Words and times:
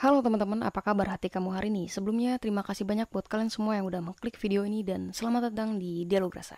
Halo 0.00 0.24
teman-teman, 0.24 0.64
apa 0.64 0.80
kabar 0.80 1.12
hati 1.12 1.28
kamu 1.28 1.52
hari 1.52 1.68
ini? 1.68 1.84
Sebelumnya, 1.84 2.40
terima 2.40 2.64
kasih 2.64 2.88
banyak 2.88 3.12
buat 3.12 3.28
kalian 3.28 3.52
semua 3.52 3.76
yang 3.76 3.84
udah 3.84 4.00
mengklik 4.00 4.32
video 4.40 4.64
ini 4.64 4.80
dan 4.80 5.12
selamat 5.12 5.52
datang 5.52 5.76
di 5.76 6.08
Dialog 6.08 6.32
Rasa. 6.32 6.56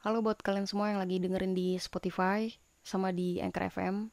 Halo 0.00 0.24
buat 0.24 0.40
kalian 0.40 0.64
semua 0.64 0.88
yang 0.88 1.04
lagi 1.04 1.20
dengerin 1.20 1.52
di 1.52 1.76
Spotify 1.76 2.48
sama 2.80 3.12
di 3.12 3.44
Anchor 3.44 3.68
FM. 3.68 4.08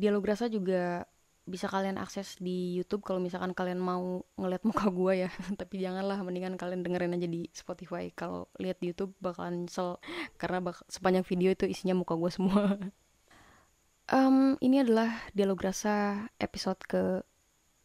Dialog 0.00 0.24
Rasa 0.24 0.48
juga 0.48 1.04
bisa 1.44 1.68
kalian 1.68 2.00
akses 2.00 2.40
di 2.40 2.72
YouTube 2.80 3.04
kalau 3.04 3.20
misalkan 3.20 3.52
kalian 3.52 3.76
mau 3.76 4.24
ngeliat 4.40 4.64
muka 4.68 4.88
gue 4.88 5.28
ya. 5.28 5.30
Tapi 5.60 5.80
janganlah, 5.80 6.20
mendingan 6.24 6.56
kalian 6.56 6.80
dengerin 6.80 7.16
aja 7.16 7.28
di 7.28 7.48
Spotify. 7.52 8.08
Kalau 8.12 8.48
lihat 8.56 8.80
di 8.80 8.92
YouTube 8.92 9.12
bakalan 9.20 9.68
nyesel 9.68 10.00
karena 10.40 10.64
bak 10.64 10.80
sepanjang 10.88 11.24
video 11.28 11.52
itu 11.52 11.68
isinya 11.68 11.92
muka 11.92 12.16
gue 12.16 12.30
semua. 12.32 12.74
um, 14.16 14.56
ini 14.64 14.80
adalah 14.80 15.12
Dialog 15.36 15.60
Rasa 15.60 16.26
episode 16.40 16.80
ke 16.88 17.20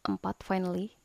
4 0.08 0.16
finally. 0.40 0.96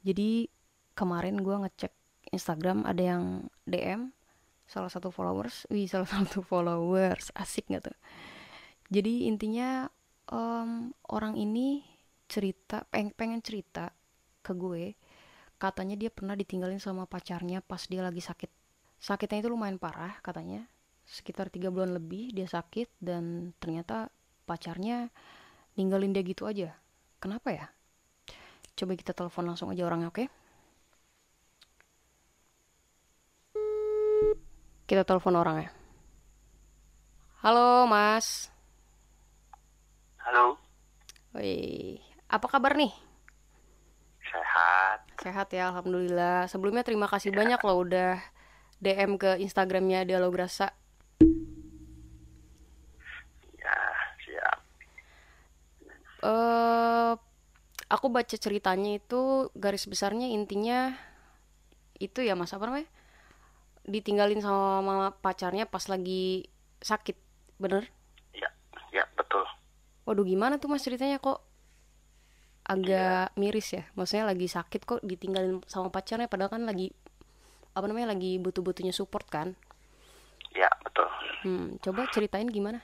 Jadi 0.00 0.48
kemarin 0.96 1.44
gue 1.44 1.56
ngecek 1.60 1.92
Instagram 2.32 2.88
ada 2.88 3.02
yang 3.04 3.24
DM 3.68 4.16
salah 4.70 4.88
satu 4.88 5.10
followers, 5.10 5.66
wih 5.68 5.90
salah 5.90 6.06
satu 6.14 6.40
followers, 6.40 7.34
asik 7.36 7.68
nggak 7.68 7.90
tuh? 7.90 7.98
Jadi 8.90 9.26
intinya 9.26 9.90
um, 10.30 10.94
orang 11.10 11.34
ini 11.36 11.82
cerita, 12.30 12.86
peng 12.88 13.10
pengen 13.10 13.42
cerita 13.42 13.90
ke 14.40 14.54
gue, 14.54 14.94
katanya 15.60 15.98
dia 15.98 16.08
pernah 16.08 16.38
ditinggalin 16.38 16.80
sama 16.80 17.04
pacarnya 17.04 17.60
pas 17.60 17.82
dia 17.90 18.00
lagi 18.00 18.22
sakit. 18.22 18.48
Sakitnya 19.02 19.44
itu 19.44 19.50
lumayan 19.50 19.76
parah 19.76 20.16
katanya, 20.22 20.64
sekitar 21.04 21.50
tiga 21.50 21.68
bulan 21.68 21.98
lebih 21.98 22.30
dia 22.32 22.46
sakit 22.46 23.02
dan 23.02 23.52
ternyata 23.58 24.08
pacarnya 24.46 25.10
ninggalin 25.74 26.14
dia 26.14 26.22
gitu 26.24 26.46
aja. 26.46 26.78
Kenapa 27.20 27.52
ya? 27.52 27.66
Coba 28.78 28.96
kita 28.96 29.12
telepon 29.12 29.44
langsung 29.44 29.68
aja 29.68 29.84
orangnya, 29.84 30.08
oke? 30.08 30.24
Okay? 30.24 30.28
Kita 34.88 35.04
telepon 35.06 35.36
orangnya. 35.38 35.70
Halo, 37.44 37.86
Mas. 37.86 38.50
Halo, 40.30 40.54
Wih, 41.34 41.98
apa 42.30 42.46
kabar 42.46 42.78
nih? 42.78 42.94
sehat. 44.22 45.02
Sehat 45.18 45.50
ya, 45.50 45.74
alhamdulillah. 45.74 46.46
Sebelumnya 46.46 46.86
terima 46.86 47.10
kasih 47.10 47.34
banyak 47.34 47.58
loh 47.66 47.82
udah 47.82 48.22
DM 48.78 49.18
ke 49.18 49.42
Instagramnya 49.42 50.06
Dialog 50.06 50.30
Rasa. 50.30 50.70
Ya, 53.58 53.78
siap. 54.22 54.58
Eh, 56.22 57.12
aku 57.90 58.06
baca 58.14 58.36
ceritanya 58.38 59.02
itu 59.02 59.50
garis 59.58 59.82
besarnya 59.90 60.30
intinya 60.30 60.94
itu 61.98 62.22
ya 62.22 62.38
Mas 62.38 62.54
apa 62.54 62.70
namanya? 62.70 62.86
Ditinggalin 63.82 64.38
sama 64.38 64.78
mama 64.78 65.10
pacarnya 65.10 65.66
pas 65.66 65.90
lagi 65.90 66.46
sakit, 66.78 67.18
bener? 67.58 67.90
Ya, 68.30 68.46
ya 68.94 69.02
betul. 69.18 69.42
Waduh 70.10 70.26
gimana 70.26 70.58
tuh 70.58 70.66
mas 70.66 70.82
ceritanya 70.82 71.22
kok 71.22 71.38
agak 72.66 73.30
miris 73.38 73.78
ya 73.78 73.86
Maksudnya 73.94 74.26
lagi 74.26 74.50
sakit 74.50 74.82
kok 74.82 74.98
ditinggalin 75.06 75.62
sama 75.70 75.86
pacarnya 75.94 76.26
Padahal 76.26 76.50
kan 76.50 76.66
lagi 76.66 76.90
apa 77.78 77.86
namanya 77.86 78.18
lagi 78.18 78.42
butuh-butuhnya 78.42 78.90
support 78.90 79.30
kan 79.30 79.54
Ya, 80.50 80.66
betul. 80.82 81.06
Hmm, 81.46 81.78
coba 81.78 82.10
ceritain 82.10 82.50
gimana? 82.50 82.82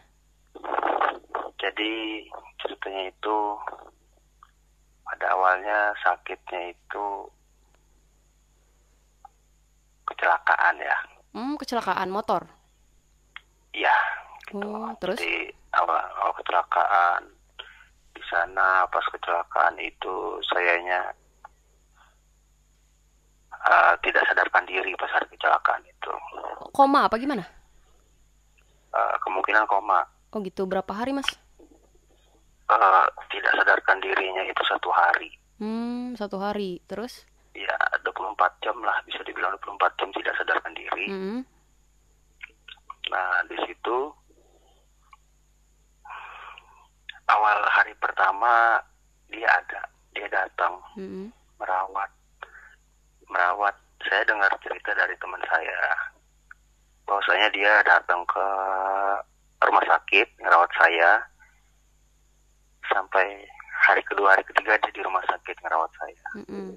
Jadi 1.59 2.23
ceritanya 2.62 3.11
itu 3.11 3.37
pada 5.03 5.27
awalnya 5.34 5.91
sakitnya 5.99 6.71
itu 6.71 7.06
kecelakaan 10.06 10.79
ya. 10.79 10.97
Hmm, 11.34 11.59
kecelakaan 11.59 12.06
motor. 12.06 12.47
Iya. 13.75 13.95
Oh, 14.55 14.95
terus? 15.03 15.19
Jadi 15.19 15.50
awal 15.75 16.16
kecelakaan 16.39 17.23
di 18.17 18.23
sana 18.31 18.89
pas 18.89 19.05
kecelakaan 19.13 19.77
itu 19.81 20.41
sayanya 20.49 21.13
eh, 23.67 23.95
tidak 24.05 24.25
sadarkan 24.29 24.65
diri 24.65 24.93
pas 24.97 25.13
hari 25.13 25.27
kecelakaan 25.33 25.83
itu. 25.85 26.13
Koma 26.73 27.09
apa 27.09 27.17
gimana? 27.21 27.45
Eh, 28.93 29.17
kemungkinan 29.25 29.69
koma. 29.69 30.05
Oh 30.33 30.41
gitu, 30.45 30.65
berapa 30.69 30.93
hari 30.93 31.17
mas? 31.17 31.29
Eh, 32.67 33.07
tidak 33.33 33.53
sadarkan 33.57 34.01
dirinya 34.01 34.43
itu 34.45 34.63
satu 34.65 34.89
hari. 34.93 35.31
Hmm, 35.57 36.13
satu 36.17 36.37
hari. 36.41 36.81
Terus? 36.85 37.25
ya 37.57 37.73
24 38.05 38.37
jam 38.61 38.77
lah 38.85 39.01
bisa 39.09 39.25
dibilang 39.25 39.57
24 39.65 39.97
jam 39.97 40.09
tidak 40.13 40.37
sadarkan 40.37 40.73
diri. 40.77 41.07
Hmm, 41.09 41.41
Nah 43.07 43.39
di 43.47 43.57
situ 43.65 43.99
awal 47.31 47.59
hari 47.71 47.95
pertama 48.47 48.79
dia 49.27 49.49
ada 49.51 49.83
dia 50.15 50.27
datang 50.31 50.79
hmm, 50.95 51.27
merawat 51.59 52.11
merawat. 53.27 53.75
Saya 54.07 54.23
dengar 54.23 54.53
cerita 54.62 54.95
dari 54.95 55.19
teman 55.19 55.43
saya 55.51 55.83
bahwasanya 57.11 57.49
dia 57.51 57.73
datang 57.83 58.23
ke 58.23 58.47
rumah 59.67 59.83
sakit 59.83 60.31
merawat 60.39 60.71
saya 60.79 61.19
sampai 62.87 63.43
hari 63.83 64.03
kedua 64.06 64.39
hari 64.39 64.47
ketiga 64.47 64.79
dia 64.79 64.93
di 64.95 65.03
rumah 65.03 65.27
sakit 65.27 65.56
merawat 65.67 65.91
saya. 65.99 66.27
hmm, 66.39 66.47
hmm. 66.47 66.73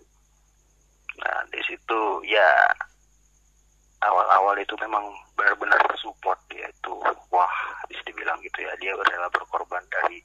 Nah, 1.22 1.38
di 1.54 1.62
situ 1.70 2.00
ya 2.26 2.50
awal-awal 4.02 4.58
itu 4.58 4.74
memang 4.82 5.06
benar-benar 5.38 5.78
support 6.02 6.40
dia 6.50 6.66
itu 6.66 6.98
wah 7.30 7.56
bisa 7.92 8.02
dibilang 8.10 8.42
gitu 8.42 8.66
ya 8.66 8.74
dia 8.82 8.96
rela 8.96 9.30
berkorban 9.30 9.84
dari 9.92 10.24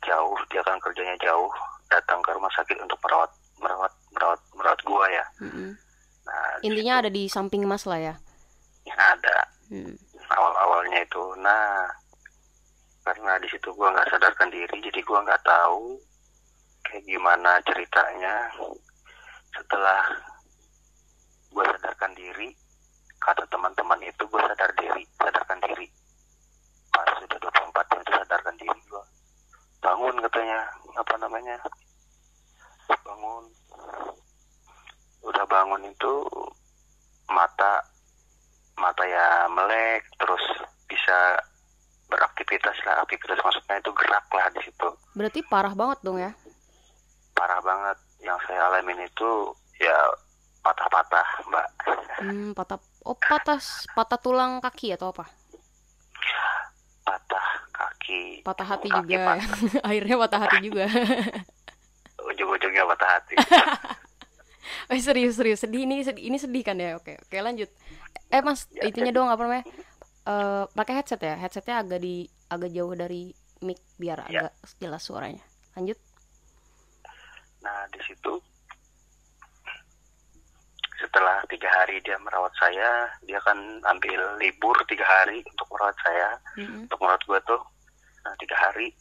jauh 0.00 0.38
dia 0.48 0.62
kan 0.62 0.78
kerjanya 0.78 1.16
jauh 1.18 1.50
datang 1.88 2.20
ke 2.20 2.30
rumah 2.30 2.50
sakit 2.52 2.76
untuk 2.78 2.98
merawat 3.00 3.30
merawat 3.58 3.92
merawat 4.12 4.40
merawat 4.54 4.80
gua 4.82 5.04
ya. 5.08 5.24
hmm. 5.40 5.72
Nah, 6.22 6.60
Intinya 6.60 7.00
ada 7.00 7.08
di 7.08 7.24
samping 7.26 7.64
mas 7.64 7.84
lah 7.84 7.98
ya. 7.98 8.14
situ 8.84 9.14
ada 9.14 9.36
Hmm. 9.68 9.92
awal-awalnya 10.28 11.04
itu. 11.04 11.20
Nah, 11.38 11.84
karena 13.02 13.36
di 13.36 13.48
situ 13.48 13.68
gua 13.72 13.92
nggak 13.92 14.08
sadarkan 14.08 14.48
diri 14.48 14.76
jadi 14.80 15.00
gua 15.02 15.20
nggak 15.22 15.42
tahu 15.42 15.96
kayak 16.82 17.04
gimana 17.04 17.60
ceritanya 17.62 18.48
setelah 19.50 20.00
gue 21.48 21.64
sadarkan 21.66 22.12
diri 22.14 22.48
kata 23.18 23.44
teman-teman 23.48 24.00
itu 24.00 24.22
gue 24.24 24.40
sadar 24.40 24.70
diri 24.72 25.04
sadarkan 25.16 25.58
diri 25.60 25.84
pas 26.88 27.08
sudah 27.18 27.36
24 27.36 27.90
jam 27.90 28.00
itu 28.00 28.12
sadarkan 28.14 28.54
diri 28.56 28.80
gue 28.86 29.02
bangun 29.88 30.20
katanya 30.20 30.60
apa 31.00 31.14
namanya 31.16 31.56
bangun. 33.00 33.44
Udah 35.24 35.44
bangun 35.48 35.82
itu 35.88 36.12
mata 37.32 37.80
mata 38.76 39.04
ya 39.08 39.48
melek 39.48 40.04
terus 40.20 40.44
bisa 40.84 41.40
beraktivitas 42.12 42.76
lah. 42.84 43.00
Aktivitas 43.00 43.40
maksudnya 43.40 43.80
itu 43.80 43.90
gerak 43.96 44.26
lah 44.36 44.46
di 44.52 44.60
situ. 44.68 44.88
Berarti 45.16 45.40
parah 45.48 45.72
banget 45.72 45.98
dong 46.04 46.20
ya? 46.20 46.32
parah 47.32 47.62
banget. 47.62 47.96
Yang 48.18 48.38
saya 48.50 48.66
alamin 48.66 49.06
itu 49.06 49.30
ya 49.80 49.96
patah-patah 50.60 51.28
mbak. 51.48 51.68
Hmm, 52.18 52.50
patah, 52.50 52.82
oh 53.06 53.14
patah, 53.14 53.62
patah 53.94 54.18
tulang 54.18 54.58
kaki 54.58 54.98
atau 54.98 55.14
apa? 55.14 55.24
patah 57.08 57.46
kaki 57.72 58.37
Patah 58.48 58.64
hati 58.66 58.88
kaki 58.88 59.04
juga. 59.04 59.20
patah. 59.36 59.48
Akhirnya 59.88 60.16
patah 60.16 60.40
hati 60.40 60.56
juga. 60.64 60.84
ujung-ujungnya 62.28 62.84
patah 62.84 63.08
hati 63.08 63.34
Oh 64.88 64.96
serius 65.00 65.36
serius 65.36 65.60
sedih 65.60 65.84
ini 65.84 66.02
sedih, 66.02 66.24
ini 66.24 66.36
sedih 66.36 66.60
kan 66.60 66.76
ya 66.76 66.96
oke 66.96 67.14
oke 67.14 67.36
lanjut 67.38 67.70
eh 68.28 68.40
mas 68.40 68.68
Ya, 68.68 68.84
itunya 68.84 69.12
doang 69.12 69.28
apa 69.28 69.42
namanya 69.44 69.64
Eh 70.28 70.64
pakai 70.68 71.00
headset 71.00 71.20
ya 71.20 71.36
headsetnya 71.36 71.80
agak 71.80 72.00
di 72.00 72.28
agak 72.48 72.68
jauh 72.68 72.92
dari 72.92 73.32
mic 73.60 73.80
biar 73.96 74.28
Ya. 74.28 74.44
agak 74.50 74.52
jelas 74.76 75.00
suaranya 75.00 75.40
lanjut 75.72 75.96
nah 77.64 77.86
di 77.88 78.00
situ 78.04 78.32
setelah 80.98 81.38
tiga 81.46 81.70
hari 81.70 82.02
dia 82.02 82.18
merawat 82.18 82.50
saya 82.58 83.06
dia 83.24 83.38
kan 83.40 83.56
ambil 83.86 84.20
libur 84.36 84.74
tiga 84.84 85.06
hari 85.06 85.40
untuk 85.46 85.66
merawat 85.70 85.94
saya 86.02 86.28
Mm-mm. 86.58 86.84
untuk 86.84 86.98
merawat 86.98 87.22
gue 87.24 87.38
tuh 87.46 87.62
nah 88.28 88.36
tiga 88.36 88.60
hari 88.60 88.92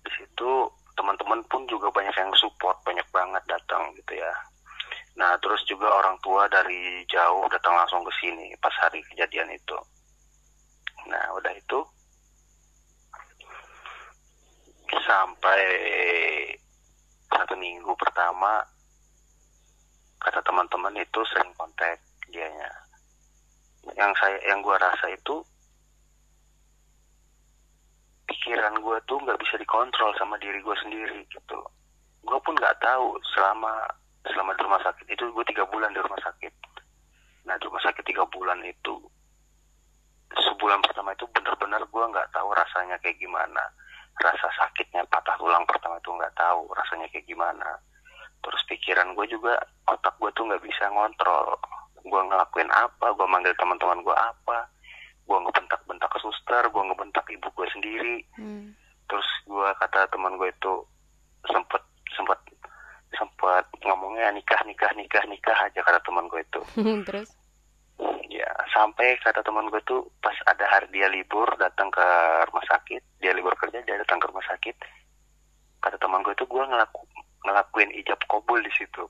di 0.00 0.10
situ 0.16 0.50
teman-teman 0.96 1.44
pun 1.52 1.68
juga 1.68 1.92
banyak 1.92 2.16
yang 2.16 2.32
support 2.32 2.80
banyak 2.80 3.04
banget 3.12 3.44
datang 3.44 3.92
gitu 3.92 4.16
ya. 4.16 4.32
Nah 5.20 5.36
terus 5.44 5.60
juga 5.68 5.84
orang 5.92 6.16
tua 6.24 6.48
dari 6.48 7.04
jauh 7.12 7.44
datang 7.52 7.76
langsung 7.76 8.00
ke 8.08 8.12
sini 8.16 8.56
pas 8.56 8.72
hari 8.80 9.04
kejadian 9.12 9.52
itu. 9.52 9.76
Nah 11.12 11.20
udah 11.36 11.52
itu 11.52 11.84
sampai 15.04 15.60
satu 17.28 17.52
minggu 17.52 17.92
pertama 18.00 18.64
kata 20.24 20.40
teman-teman 20.40 20.96
itu 20.96 21.20
sering 21.28 21.52
kontak 21.52 22.00
dianya. 22.32 22.72
Yang 23.92 24.16
saya 24.24 24.40
yang 24.48 24.64
gua 24.64 24.80
rasa 24.80 25.12
itu 25.12 25.44
pikiran 28.28 28.76
gue 28.84 28.96
tuh 29.08 29.18
nggak 29.24 29.40
bisa 29.40 29.56
dikontrol 29.56 30.12
sama 30.20 30.36
diri 30.36 30.60
gue 30.60 30.76
sendiri 30.84 31.24
gitu. 31.32 31.58
Gue 32.22 32.38
pun 32.44 32.52
nggak 32.54 32.78
tahu 32.84 33.16
selama 33.32 33.88
selama 34.28 34.52
di 34.52 34.62
rumah 34.62 34.82
sakit 34.84 35.06
itu 35.08 35.24
gue 35.32 35.44
tiga 35.48 35.64
bulan 35.64 35.90
di 35.96 36.00
rumah 36.04 36.20
sakit. 36.20 36.52
Nah 37.48 37.56
di 37.56 37.64
rumah 37.64 37.80
sakit 37.80 38.04
tiga 38.04 38.28
bulan 38.28 38.60
itu 38.68 39.00
sebulan 40.28 40.84
pertama 40.84 41.16
itu 41.16 41.24
benar-benar 41.32 41.80
gue 41.88 42.04
nggak 42.12 42.28
tahu 42.36 42.52
rasanya 42.52 43.00
kayak 43.00 43.16
gimana. 43.16 43.64
Rasa 44.20 44.48
sakitnya 44.60 45.08
patah 45.08 45.38
tulang 45.40 45.64
pertama 45.64 45.96
itu 45.96 46.12
nggak 46.12 46.36
tahu 46.36 46.68
rasanya 46.76 47.08
kayak 47.08 47.24
gimana. 47.24 47.80
Terus 48.44 48.60
pikiran 48.68 49.16
gue 49.16 49.26
juga 49.32 49.56
otak 49.88 50.12
gue 50.20 50.28
tuh 50.36 50.44
nggak 50.44 50.60
bisa 50.60 50.84
ngontrol. 50.92 51.56
Gue 52.04 52.20
ngelakuin 52.28 52.68
apa 52.68 53.16
gue 53.16 53.26
manggil 53.26 53.56
teman-teman 53.56 54.04
gue 54.04 54.16
apa 54.16 54.68
gue 55.28 55.38
ngebentak-bentak 55.98 56.14
ke 56.14 56.18
suster 56.22 56.62
gue 56.70 56.82
ngebentak 56.86 57.26
ibu 57.26 57.48
gue 57.50 57.66
sendiri 57.74 58.16
Hmm. 58.38 58.70
terus 59.10 59.26
gue 59.44 59.68
kata 59.82 60.06
teman 60.14 60.38
gue 60.38 60.46
itu 60.46 60.72
sempet 61.50 61.82
sempet 62.14 62.38
sempet 63.10 63.64
ngomongnya 63.82 64.30
nikah 64.30 64.62
nikah 64.62 64.94
nikah 64.94 65.24
nikah 65.26 65.58
aja 65.58 65.80
kata 65.82 65.98
teman 66.06 66.30
gue 66.30 66.38
itu 66.40 66.62
Terus? 67.08 67.34
ya 68.30 68.46
sampai 68.70 69.18
kata 69.18 69.42
teman 69.42 69.66
gue 69.66 69.82
tuh 69.82 70.06
pas 70.22 70.36
ada 70.46 70.62
hari 70.70 70.86
dia 70.94 71.10
libur 71.10 71.50
datang 71.58 71.90
ke 71.90 72.06
rumah 72.46 72.62
sakit 72.70 73.02
dia 73.18 73.34
libur 73.34 73.58
kerja 73.58 73.82
dia 73.82 73.98
datang 73.98 74.22
ke 74.22 74.30
rumah 74.30 74.44
sakit 74.46 74.76
kata 75.82 75.98
teman 75.98 76.22
gue 76.22 76.34
tuh 76.38 76.46
gue 76.46 76.62
ngelaku 76.62 77.02
ngelakuin 77.42 77.90
ijab 77.98 78.18
kabul 78.30 78.62
di 78.62 78.70
situ 78.70 79.02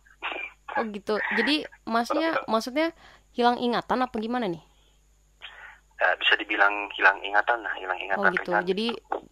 Oh 0.76 0.84
gitu. 0.84 1.16
Jadi 1.32 1.64
masnya 1.88 2.44
maksudnya 2.44 2.92
hilang 3.32 3.56
ingatan 3.56 4.04
apa 4.04 4.12
gimana 4.20 4.44
nih? 4.46 4.60
Ya, 5.98 6.14
bisa 6.16 6.34
dibilang 6.34 6.72
hilang 6.92 7.18
ingatan 7.20 7.58
lah 7.58 7.74
hilang 7.74 7.94
Oh 7.94 8.04
ingatan 8.04 8.30
gitu. 8.32 8.50
ringan. 8.50 8.64
Jadi 8.64 8.86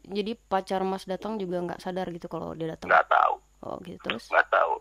jadi 0.09 0.33
pacar 0.41 0.81
Mas 0.83 1.05
datang 1.05 1.35
juga 1.35 1.59
nggak 1.61 1.81
sadar 1.81 2.07
gitu 2.09 2.27
kalau 2.27 2.53
dia 2.53 2.71
datang. 2.71 2.89
nggak 2.89 3.07
tahu 3.07 3.35
Oh 3.63 3.77
gitu 3.81 3.99
terus. 4.01 4.27
nggak 4.29 4.47
tahu 4.49 4.79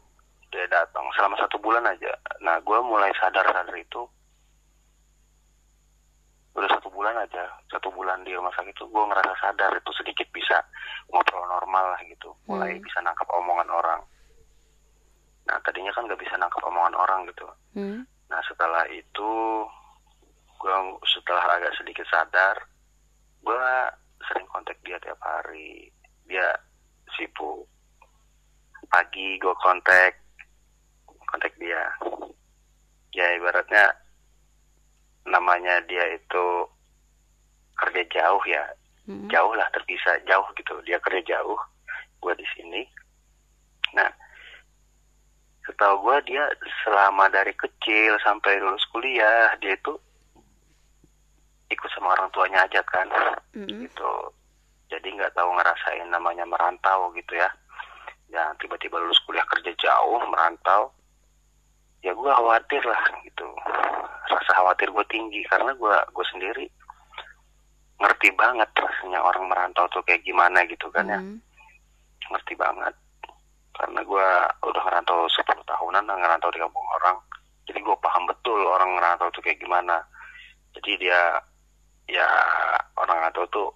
dia 0.47 0.65
datang 0.67 1.03
selama 1.11 1.35
satu 1.35 1.57
bulan 1.57 1.83
aja 1.83 2.11
nah 2.39 2.55
gue 2.57 2.77
mulai 2.81 3.11
sadar 3.13 3.43
sadar 3.43 3.73
itu 3.73 4.01
udah 6.53 6.69
satu 6.69 6.87
bulan 6.89 7.11
aja 7.17 7.43
satu 7.67 7.91
bulan 7.91 8.23
di 8.23 8.31
rumah 8.31 8.53
sakit 8.53 8.71
itu 8.71 8.85
gue 8.85 9.03
ngerasa 9.03 9.33
sadar 9.37 9.71
itu 9.73 9.91
sedikit 9.93 10.23
bisa 10.31 10.55
ngobrol 11.09 11.43
normal 11.45 11.91
lah 11.91 12.01
gitu 12.05 12.31
mulai 12.45 12.71
Hmm. 12.71 12.81
bisa 12.81 12.99
nangkap 13.01 13.27
omongan 13.29 13.67
orang 13.69 14.01
nah 15.43 15.59
tadinya 15.59 15.91
kan 15.91 16.07
nggak 16.07 16.17
bisa 16.17 16.35
nangkap 16.35 16.63
omongan 16.63 16.95
orang 16.95 17.19
gitu 17.27 17.47
Hmm. 17.73 18.07
nah 18.25 18.39
setelah 18.41 18.87
itu 18.87 19.29
gue 20.59 20.75
setelah 21.05 21.59
agak 21.59 21.75
sedikit 21.77 22.05
sadar 22.09 22.57
gue 23.45 23.69
sering 24.25 24.47
kontak 24.49 24.77
dia 24.81 24.97
tiap 24.99 25.21
hari. 25.21 25.89
Dia 26.25 26.49
sibuk. 27.13 27.69
Pagi 28.89 29.37
gue 29.37 29.55
kontak 29.61 30.17
kontak 31.29 31.53
dia. 31.61 31.85
Ya 33.13 33.25
ibaratnya 33.37 33.93
namanya 35.25 35.81
dia 35.85 36.03
itu 36.17 36.45
kerja 37.77 38.01
jauh 38.09 38.43
ya. 38.49 38.65
Hmm. 39.05 39.29
jauh 39.29 39.53
lah 39.53 39.69
terpisah 39.69 40.17
jauh 40.25 40.49
gitu. 40.57 40.73
Dia 40.81 40.97
kerja 40.97 41.21
jauh 41.37 41.59
gue 42.25 42.33
di 42.33 42.47
sini. 42.57 42.81
Nah 43.93 44.09
setahu 45.65 46.09
gue 46.09 46.33
dia 46.33 46.45
selama 46.85 47.29
dari 47.29 47.53
kecil 47.53 48.17
sampai 48.21 48.61
lulus 48.61 48.85
kuliah 48.93 49.53
dia 49.61 49.73
itu 49.77 49.93
ikut 51.75 51.91
sama 51.91 52.15
orang 52.15 52.31
tuanya 52.31 52.63
aja 52.63 52.81
kan. 52.87 53.07
Mm-mm. 53.55 53.83
gitu. 53.83 54.11
Jadi 54.91 55.07
nggak 55.17 55.33
tahu 55.33 55.49
ngerasain 55.55 56.07
namanya 56.07 56.45
merantau 56.47 57.11
gitu 57.15 57.35
ya. 57.35 57.49
Dan 58.29 58.55
tiba-tiba 58.59 58.99
lulus 58.99 59.19
kuliah 59.23 59.45
kerja 59.47 59.71
jauh 59.79 60.21
merantau. 60.27 60.91
Ya 62.05 62.13
gue 62.13 62.31
khawatir 62.31 62.83
lah 62.85 63.01
gitu. 63.25 63.47
Rasa 64.29 64.51
khawatir 64.61 64.93
gue 64.93 65.05
tinggi 65.09 65.41
karena 65.49 65.73
gue 65.73 65.95
gue 66.13 66.25
sendiri 66.29 66.65
ngerti 67.95 68.29
banget 68.35 68.67
rasanya 68.75 69.23
orang 69.23 69.47
merantau 69.47 69.87
tuh 69.89 70.03
kayak 70.05 70.21
gimana 70.21 70.61
gitu 70.69 70.91
kan 70.93 71.09
ya. 71.09 71.19
Ngerti 72.29 72.53
banget. 72.53 72.93
Karena 73.75 73.99
gue 74.05 74.27
udah 74.63 74.81
ngerantau 74.87 75.27
10 75.27 75.43
tahunan 75.65 76.05
ngerantau 76.05 76.53
di 76.53 76.61
kampung 76.61 76.87
orang. 77.01 77.17
Jadi 77.65 77.79
gue 77.81 77.97
paham 77.97 78.29
betul 78.29 78.61
orang 78.69 78.93
ngerantau 78.99 79.33
tuh 79.33 79.41
kayak 79.41 79.57
gimana. 79.57 79.97
Jadi 80.77 81.07
dia 81.07 81.41
ngerantau 83.35 83.51
tuh 83.51 83.69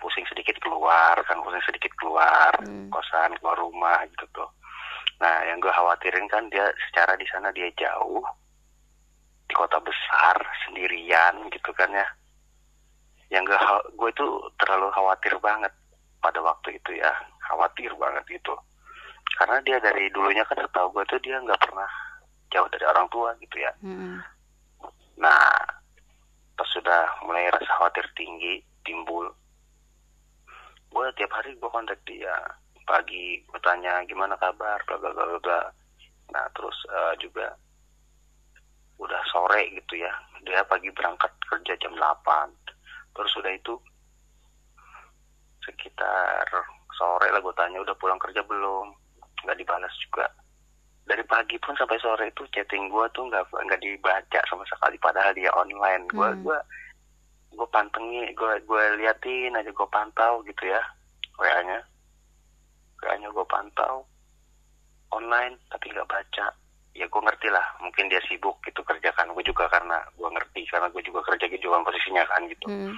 pusing 0.00 0.24
sedikit 0.32 0.56
keluar 0.64 1.12
kan 1.28 1.36
pusing 1.44 1.60
sedikit 1.68 1.92
keluar 2.00 2.48
Hmm. 2.64 2.88
kosan 2.88 3.36
keluar 3.36 3.56
rumah 3.60 4.00
gitu 4.08 4.24
tuh 4.32 4.48
nah 5.20 5.44
yang 5.44 5.60
gue 5.60 5.68
khawatirin 5.68 6.24
kan 6.32 6.48
dia 6.48 6.64
secara 6.88 7.12
di 7.20 7.28
sana 7.28 7.52
dia 7.52 7.68
jauh 7.76 8.24
di 9.44 9.52
kota 9.52 9.76
besar 9.84 10.40
sendirian 10.64 11.36
gitu 11.52 11.68
kan 11.76 11.92
ya 11.92 12.08
yang 13.28 13.44
gue 13.44 13.56
gue 13.92 14.08
itu 14.08 14.26
terlalu 14.56 14.88
khawatir 14.90 15.36
banget 15.38 15.72
pada 16.24 16.40
waktu 16.40 16.80
itu 16.80 16.96
ya 16.96 17.12
khawatir 17.52 17.92
banget 18.00 18.24
gitu 18.32 18.56
karena 19.36 19.60
dia 19.60 19.76
dari 19.78 20.08
dulunya 20.08 20.40
kan 20.48 20.56
setahu 20.56 20.88
gue 20.96 21.04
tuh 21.06 21.20
dia 21.20 21.36
nggak 21.38 21.60
pernah 21.60 21.88
jauh 22.48 22.68
dari 22.72 22.84
orang 22.88 23.04
tua 23.12 23.36
gitu 23.36 23.56
ya 23.60 23.72
Mm-mm. 23.84 24.16
nah 25.20 25.52
pas 26.56 26.68
sudah 26.72 27.20
mulai 27.24 27.48
rasa 27.52 27.68
khawatir 27.76 28.08
tinggi 28.16 28.64
timbul. 28.84 29.28
Gue 30.90 31.06
tiap 31.14 31.30
hari 31.30 31.54
gue 31.54 31.70
kontak 31.70 32.00
dia 32.06 32.34
pagi 32.82 33.38
gue 33.46 33.60
tanya 33.62 34.02
gimana 34.06 34.34
kabar? 34.36 34.82
Bla 34.88 34.96
bla 34.98 35.10
bla 35.14 35.38
bla, 35.38 35.60
nah 36.34 36.46
terus 36.56 36.74
eh, 36.90 37.14
juga 37.22 37.54
udah 38.98 39.22
sore 39.30 39.70
gitu 39.70 40.00
ya. 40.00 40.10
Dia 40.42 40.64
pagi 40.66 40.90
berangkat 40.90 41.30
kerja 41.46 41.76
jam 41.78 41.94
8 41.94 42.50
terus 43.14 43.32
udah 43.36 43.52
itu 43.52 43.74
sekitar 45.60 46.46
sore 46.96 47.28
lah 47.30 47.40
gue 47.40 47.54
tanya 47.54 47.78
udah 47.80 47.94
pulang 47.96 48.18
kerja 48.18 48.42
belum? 48.44 48.92
Nggak 49.46 49.58
dibalas 49.60 49.94
juga. 50.02 50.26
Dari 51.06 51.24
pagi 51.26 51.58
pun 51.58 51.74
sampai 51.74 51.98
sore 51.98 52.30
itu 52.30 52.44
chatting 52.54 52.90
gue 52.90 53.06
tuh 53.14 53.26
nggak 53.26 53.46
nggak 53.50 53.82
dibaca 53.82 54.40
sama 54.46 54.64
sekali 54.66 54.96
padahal 54.98 55.32
dia 55.34 55.50
online. 55.54 56.06
Gue 56.10 56.28
Hmm. 56.28 56.42
gue 56.44 56.58
gue 57.50 57.68
pantengin 57.68 58.30
gue 58.30 58.52
gue 58.62 58.82
liatin 58.96 59.52
aja 59.52 59.68
gue 59.68 59.88
pantau 59.88 60.40
gitu 60.42 60.64
ya 60.64 60.80
wa 61.36 61.46
nya 61.62 61.78
wa 63.00 63.14
nya 63.16 63.28
gue 63.28 63.46
pantau 63.46 64.06
online 65.10 65.58
tapi 65.68 65.90
nggak 65.90 66.06
baca 66.06 66.46
ya 66.92 67.06
gue 67.06 67.20
ngerti 67.22 67.48
lah 67.48 67.62
mungkin 67.78 68.06
dia 68.06 68.18
sibuk 68.24 68.58
gitu 68.62 68.82
kerjakan 68.82 69.30
gue 69.32 69.42
juga 69.42 69.66
karena 69.66 69.98
gue 70.14 70.26
ngerti 70.26 70.66
karena 70.66 70.86
gue 70.88 71.02
juga 71.02 71.22
kerja 71.24 71.46
gitu 71.46 71.66
kan 71.66 71.82
posisinya 71.82 72.22
kan 72.26 72.42
gitu 72.46 72.66
Hmm. 72.66 72.94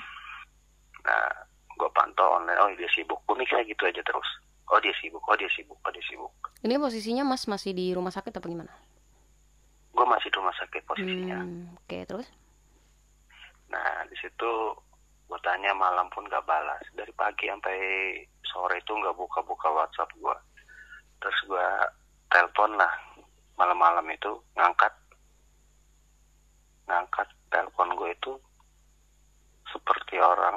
nah 1.02 1.28
gue 1.72 1.90
pantau 1.90 2.36
online 2.36 2.58
oh 2.58 2.68
dia 2.74 2.88
sibuk 2.88 3.20
gue 3.24 3.36
mikirnya 3.36 3.64
gitu 3.64 3.82
aja 3.84 4.00
terus 4.02 4.28
oh 4.68 4.78
dia 4.78 4.92
sibuk 4.94 5.20
oh 5.22 5.36
dia 5.36 5.48
sibuk 5.48 5.76
oh 5.78 5.90
dia 5.90 6.04
sibuk 6.04 6.32
Ini 6.62 6.78
posisinya 6.78 7.26
Mas 7.26 7.44
masih 7.44 7.74
di 7.74 7.90
rumah 7.90 8.14
sakit 8.14 8.30
apa 8.32 8.46
gimana? 8.46 8.70
gue 9.92 10.06
masih 10.06 10.30
di 10.30 10.36
rumah 10.38 10.54
sakit 10.54 10.82
posisinya 10.84 11.38
Hmm. 11.42 11.74
Oke 11.78 12.04
terus? 12.04 12.28
Nah 13.72 14.04
di 14.04 14.16
situ 14.20 14.52
gue 15.32 15.40
tanya 15.40 15.72
malam 15.72 16.12
pun 16.12 16.28
gak 16.28 16.44
balas. 16.44 16.84
Dari 16.92 17.10
pagi 17.16 17.48
sampai 17.48 17.78
sore 18.44 18.84
itu 18.84 18.92
nggak 18.92 19.16
buka-buka 19.16 19.72
WhatsApp 19.72 20.12
gue 20.20 20.36
terus 21.24 21.38
gue 21.48 21.68
telepon 22.28 22.76
lah. 22.76 22.92
Malam-malam 23.56 24.04
itu 24.12 24.36
ngangkat. 24.58 24.92
Ngangkat 26.84 27.28
telepon 27.48 27.96
gue 27.96 28.10
itu 28.12 28.32
seperti 29.72 30.20
orang 30.20 30.56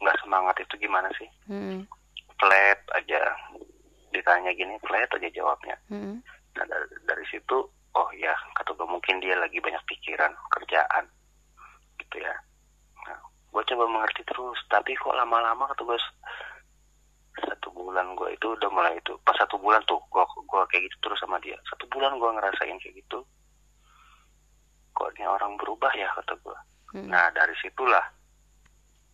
nggak 0.00 0.18
semangat 0.20 0.56
itu 0.60 0.74
gimana 0.80 1.08
sih? 1.16 1.28
Hmm. 1.48 1.84
flat 2.40 2.80
aja. 2.96 3.20
Ditanya 4.12 4.52
gini 4.56 4.76
flat 4.84 5.08
aja 5.12 5.28
jawabnya. 5.32 5.76
Hmm. 5.88 6.20
Nah 6.56 6.64
dari, 6.66 6.88
dari 7.04 7.24
situ, 7.28 7.68
oh 7.94 8.10
ya, 8.16 8.32
kata 8.56 8.74
gue 8.74 8.88
mungkin 8.88 9.20
dia 9.22 9.36
lagi 9.36 9.60
banyak 9.60 9.80
pikiran 9.86 10.32
kerjaan, 10.56 11.04
gitu 12.10 12.26
ya. 12.26 12.34
Nah, 13.06 13.22
gue 13.54 13.62
coba 13.62 13.84
mengerti 13.86 14.26
terus, 14.26 14.58
tapi 14.66 14.98
kok 14.98 15.14
lama-lama 15.14 15.70
kata 15.70 15.86
gue, 15.86 15.98
satu 17.38 17.70
bulan 17.70 18.18
gue 18.18 18.34
itu 18.34 18.46
udah 18.50 18.66
mulai 18.74 18.98
itu 18.98 19.14
pas 19.22 19.38
satu 19.38 19.54
bulan 19.62 19.78
tuh 19.86 20.02
gue 20.10 20.24
gue 20.26 20.62
kayak 20.66 20.82
gitu 20.90 20.96
terus 21.06 21.22
sama 21.22 21.38
dia. 21.38 21.54
Satu 21.70 21.86
bulan 21.86 22.18
gue 22.18 22.26
ngerasain 22.26 22.76
kayak 22.82 22.98
gitu. 22.98 23.22
Kok 24.98 25.14
ini 25.14 25.24
orang 25.30 25.54
berubah 25.54 25.94
ya 25.94 26.10
kata 26.18 26.34
gue 26.42 26.58
Hmm. 26.90 27.06
nah 27.06 27.30
dari 27.30 27.54
situlah 27.62 28.02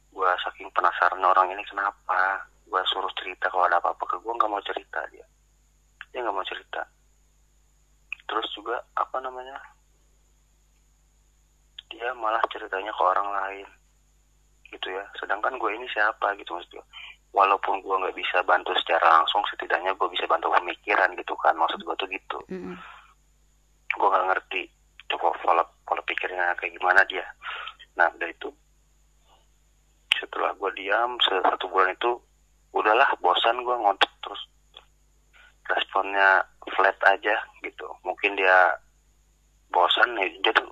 gue 0.08 0.30
saking 0.48 0.72
penasaran 0.72 1.20
orang 1.20 1.52
ini 1.52 1.60
kenapa. 1.68 2.40
Gue 2.64 2.80
suruh 2.88 3.12
cerita 3.20 3.52
kalau 3.52 3.68
ada 3.68 3.76
apa-apa 3.76 4.00
ke 4.08 4.16
gue 4.16 4.32
nggak 4.32 4.48
mau 4.48 4.64
cerita 4.64 5.04
dia. 5.12 5.28
Dia 6.08 6.24
nggak 6.24 6.32
mau 6.32 6.48
cerita. 6.48 6.88
Terus 8.24 8.48
juga 8.56 8.80
apa 8.96 9.20
namanya 9.20 9.60
dia 11.90 12.10
malah 12.16 12.42
ceritanya 12.50 12.92
ke 12.92 13.02
orang 13.02 13.28
lain. 13.30 13.68
Gitu 14.70 14.88
ya. 14.90 15.04
Sedangkan 15.18 15.56
gue 15.58 15.70
ini 15.74 15.86
siapa 15.90 16.34
gitu 16.38 16.56
maksudnya. 16.56 16.82
Walaupun 17.34 17.84
gue 17.84 17.94
nggak 17.94 18.16
bisa 18.16 18.40
bantu 18.46 18.72
secara 18.80 19.20
langsung 19.20 19.44
setidaknya 19.50 19.92
gue 19.94 20.08
bisa 20.10 20.24
bantu 20.26 20.50
pemikiran 20.54 21.12
gitu 21.14 21.34
kan. 21.38 21.54
Maksud 21.54 21.82
gue 21.82 21.96
tuh 21.98 22.08
gitu. 22.10 22.38
Mm-mm. 22.50 22.76
gue 23.96 24.12
nggak 24.12 24.28
ngerti 24.28 24.68
coba 25.08 25.32
pola 25.40 25.64
pola 25.86 26.02
pikirnya 26.04 26.52
kayak 26.58 26.74
gimana 26.76 27.00
dia. 27.08 27.24
Nah 27.96 28.10
dari 28.18 28.34
itu. 28.34 28.50
Setelah 30.16 30.56
gue 30.56 30.70
diam 30.80 31.20
satu 31.20 31.68
bulan 31.68 31.92
itu 31.92 32.16
udahlah 32.72 33.08
bosan 33.20 33.60
gue 33.62 33.76
ngontek 33.76 34.10
terus. 34.24 34.42
Responnya 35.68 36.44
flat 36.72 36.98
aja 37.04 37.36
gitu. 37.62 37.86
Mungkin 38.04 38.36
dia 38.36 38.74
bosan 39.70 40.16
ya 40.18 40.26
jadi 40.40 40.62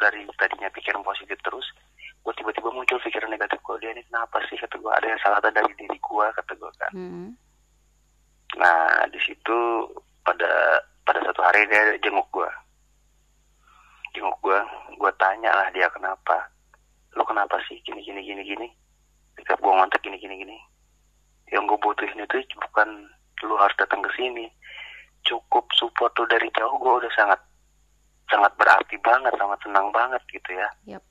dari 0.00 0.24
tadinya 0.40 0.72
pikiran 0.72 1.04
positif 1.04 1.36
terus 1.44 1.68
gue 2.20 2.32
tiba-tiba 2.36 2.72
muncul 2.72 2.98
pikiran 3.04 3.28
negatif 3.28 3.60
gue 3.60 3.76
dia 3.84 3.92
ini 3.92 4.02
kenapa 4.08 4.40
sih 4.48 4.56
kata 4.56 4.80
gue 4.80 4.92
ada 4.92 5.06
yang 5.06 5.20
salah 5.20 5.40
dari 5.44 5.72
diri 5.76 5.98
gue 6.00 6.26
kata 6.32 6.52
gue 6.56 6.72
kan 6.80 6.92
Mm-mm. 6.96 7.36
Nah, 8.58 9.06
di 9.14 9.20
situ 9.22 9.86
pada 10.26 10.82
pada 11.06 11.20
satu 11.22 11.40
hari 11.44 11.62
dia 11.70 11.94
jenguk 12.02 12.26
gua. 12.34 12.50
Jenguk 14.10 14.34
gua, 14.42 14.66
gua 14.98 15.12
tanya 15.22 15.54
lah 15.54 15.70
dia 15.70 15.86
kenapa. 15.94 16.50
Lu 17.14 17.22
kenapa 17.22 17.62
sih 17.70 17.78
gini 17.86 18.02
gini 18.02 18.26
gini 18.26 18.42
gini? 18.42 18.68
Setiap 19.38 19.62
gua 19.62 19.78
ngontak 19.78 20.02
gini 20.02 20.18
gini 20.18 20.42
gini. 20.42 20.58
Yang 21.50 21.74
gue 21.74 21.78
butuhin 21.82 22.22
itu 22.22 22.36
bukan 22.62 23.10
lu 23.42 23.54
harus 23.58 23.74
datang 23.78 24.02
ke 24.02 24.10
sini. 24.14 24.46
Cukup 25.26 25.66
support 25.74 26.14
lu 26.18 26.26
dari 26.26 26.50
jauh 26.54 26.74
gua 26.78 27.02
udah 27.02 27.12
sangat 27.14 27.38
sangat 28.30 28.52
berarti 28.56 28.96
banget, 29.02 29.34
sangat 29.36 29.58
senang 29.66 29.90
banget 29.90 30.22
gitu 30.30 30.50
ya. 30.54 30.68
Yap. 30.96 31.02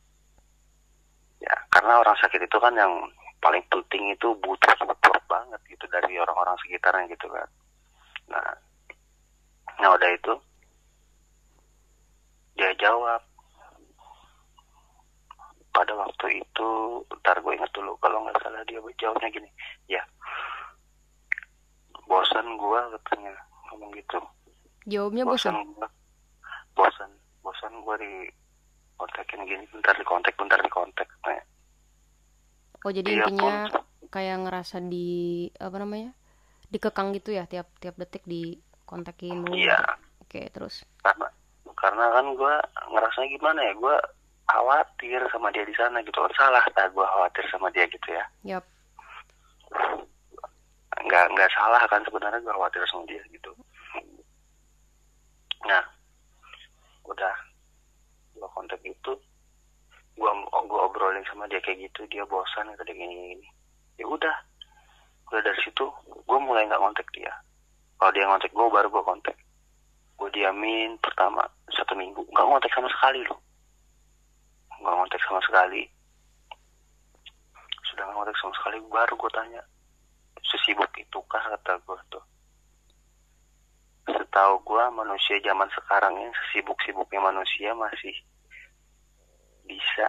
Ya, 1.40 1.56
karena 1.72 2.00
orang 2.00 2.16
sakit 2.20 2.44
itu 2.44 2.58
kan 2.60 2.74
yang 2.76 2.92
paling 3.40 3.64
penting 3.72 4.12
itu 4.12 4.36
butuh 4.44 4.74
support 4.76 5.24
banget 5.28 5.60
gitu 5.72 5.88
dari 5.88 6.20
orang-orang 6.20 6.56
sekitarnya 6.64 7.08
gitu 7.16 7.28
kan. 7.32 7.48
Nah, 8.28 8.52
nah 9.80 9.90
udah 9.96 10.10
itu 10.12 10.34
dia 12.60 12.76
jawab 12.76 13.24
pada 15.72 15.96
waktu 15.96 16.44
itu 16.44 16.70
ntar 17.24 17.40
gue 17.40 17.56
inget 17.56 17.72
dulu 17.72 17.96
kalau 18.04 18.20
nggak 18.28 18.36
salah 18.44 18.60
dia 18.68 18.84
jawabnya 19.00 19.32
gini 19.32 19.48
ya 19.88 20.04
bosan 22.04 22.44
gue 22.60 22.80
katanya 23.00 23.32
ngomong 23.72 23.96
gitu 23.96 24.20
Jawabnya 24.90 25.24
bosan 25.24 25.56
bosan. 25.56 25.88
Bosan 26.80 27.12
bosan 27.44 27.74
gue 27.84 27.96
di 28.00 28.14
kontakin 28.96 29.44
gini 29.44 29.64
bentar 29.76 29.96
di 29.96 30.06
kontak 30.08 30.34
bentar 30.40 30.60
di 30.64 30.72
kontak 30.72 31.08
nah, 31.28 31.44
Oh 32.88 32.92
jadi 32.96 33.12
dia 33.12 33.28
intinya 33.28 33.68
pun 33.68 34.08
kayak 34.08 34.48
ngerasa 34.48 34.80
di 34.88 35.48
apa 35.60 35.76
namanya? 35.84 36.16
Dikekang 36.72 37.12
gitu 37.12 37.36
ya 37.36 37.44
tiap 37.44 37.68
tiap 37.84 38.00
detik 38.00 38.24
di 38.24 38.56
kontakin 38.88 39.44
mulu. 39.44 39.60
iya 39.60 39.76
Oke, 40.24 40.48
terus. 40.54 40.86
karena 41.04 41.28
karena 41.76 42.06
kan 42.14 42.26
gue 42.38 42.56
ngerasa 42.96 43.20
gimana 43.34 43.60
ya 43.66 43.74
gue 43.76 43.96
khawatir 44.50 45.22
sama 45.30 45.50
dia 45.54 45.64
di 45.66 45.76
sana 45.78 46.02
gitu 46.02 46.20
salah 46.36 46.64
tak 46.74 46.90
gue 46.92 47.06
khawatir 47.06 47.46
sama 47.54 47.70
dia 47.72 47.86
gitu 47.88 48.08
ya 48.10 48.26
Yap. 48.58 48.66
nggak 51.06 51.26
nggak 51.34 51.52
salah 51.54 51.82
kan 51.88 52.02
sebenarnya 52.04 52.42
gue 52.42 52.54
khawatir 52.54 52.82
sama 52.90 53.06
dia 53.08 53.22
gitu 53.30 53.52
nah 55.70 55.84
udah 57.20 57.36
gue 58.40 58.50
kontak 58.56 58.80
itu 58.88 59.12
gue 60.16 60.32
gue 60.48 60.80
obrolin 60.80 61.20
sama 61.28 61.52
dia 61.52 61.60
kayak 61.60 61.92
gitu 61.92 62.08
dia 62.08 62.24
bosan 62.24 62.72
kata 62.72 62.88
dia 62.88 62.96
gini 62.96 63.36
gini. 63.36 63.48
Ya 64.00 64.08
udah 64.08 64.36
udah 65.28 65.42
dari 65.44 65.60
situ 65.60 65.84
gue 66.08 66.40
mulai 66.40 66.64
nggak 66.64 66.80
kontak 66.80 67.04
dia. 67.12 67.36
Kalau 68.00 68.16
dia 68.16 68.24
ngontek 68.24 68.56
gue 68.56 68.68
baru 68.72 68.88
gue 68.88 69.04
kontak 69.04 69.36
gue 70.16 70.30
diamin 70.32 70.96
pertama 71.04 71.44
satu 71.76 71.92
minggu 72.00 72.24
nggak 72.32 72.48
ngontek 72.48 72.72
sama 72.72 72.88
sekali 72.88 73.20
loh. 73.28 73.40
Nggak 74.80 74.96
ngontek 74.96 75.22
sama 75.28 75.42
sekali. 75.44 75.84
Sudah 77.92 78.08
nggak 78.08 78.16
ngontek 78.16 78.40
sama 78.40 78.54
sekali 78.56 78.78
baru 78.88 79.14
gue 79.20 79.32
tanya 79.36 79.62
sesibuk 80.40 80.88
itukah? 80.96 81.44
kata 81.44 81.84
gue 81.84 82.00
tuh 82.08 82.24
setahu 84.30 84.62
gue 84.62 84.84
manusia 84.94 85.42
zaman 85.42 85.66
sekarang 85.74 86.14
ini 86.14 86.30
sesibuk-sibuknya 86.30 87.18
manusia 87.20 87.74
masih 87.74 88.14
bisa 89.66 90.06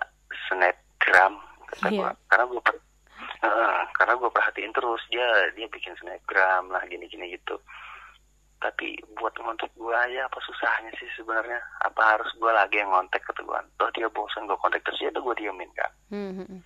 snapgram 0.46 1.40
kata 1.72 1.88
Iya. 1.88 1.96
gue 1.96 2.10
karena 2.28 2.44
gue 2.46 2.60
per- 2.60 2.84
Heeh, 3.40 3.80
karena 3.96 4.14
gue 4.16 4.28
perhatiin 4.28 4.72
terus 4.72 5.00
dia 5.08 5.24
dia 5.52 5.64
bikin 5.66 5.96
snapgram 5.96 6.68
lah 6.68 6.84
gini-gini 6.84 7.32
gitu. 7.32 7.56
Tapi 8.60 8.92
buat 9.16 9.32
ngontek 9.32 9.72
gue 9.72 9.94
aja 9.96 10.28
apa 10.28 10.36
susahnya 10.44 10.92
sih 11.00 11.08
sebenarnya? 11.16 11.56
Apa 11.80 12.16
harus 12.16 12.28
gue 12.36 12.52
lagi 12.52 12.76
yang 12.76 12.92
ngontek 12.92 13.24
kata 13.24 13.40
gue 13.40 13.60
toh 13.76 13.88
dia 13.96 14.08
bosan 14.12 14.44
gue 14.44 14.56
kontak 14.60 14.84
terus 14.84 15.00
ya 15.00 15.08
gue 15.08 15.34
diamin 15.36 15.72
kan 15.72 15.88
Hmm, 16.12 16.32
hmm, 16.36 16.46
hmm. 16.48 16.60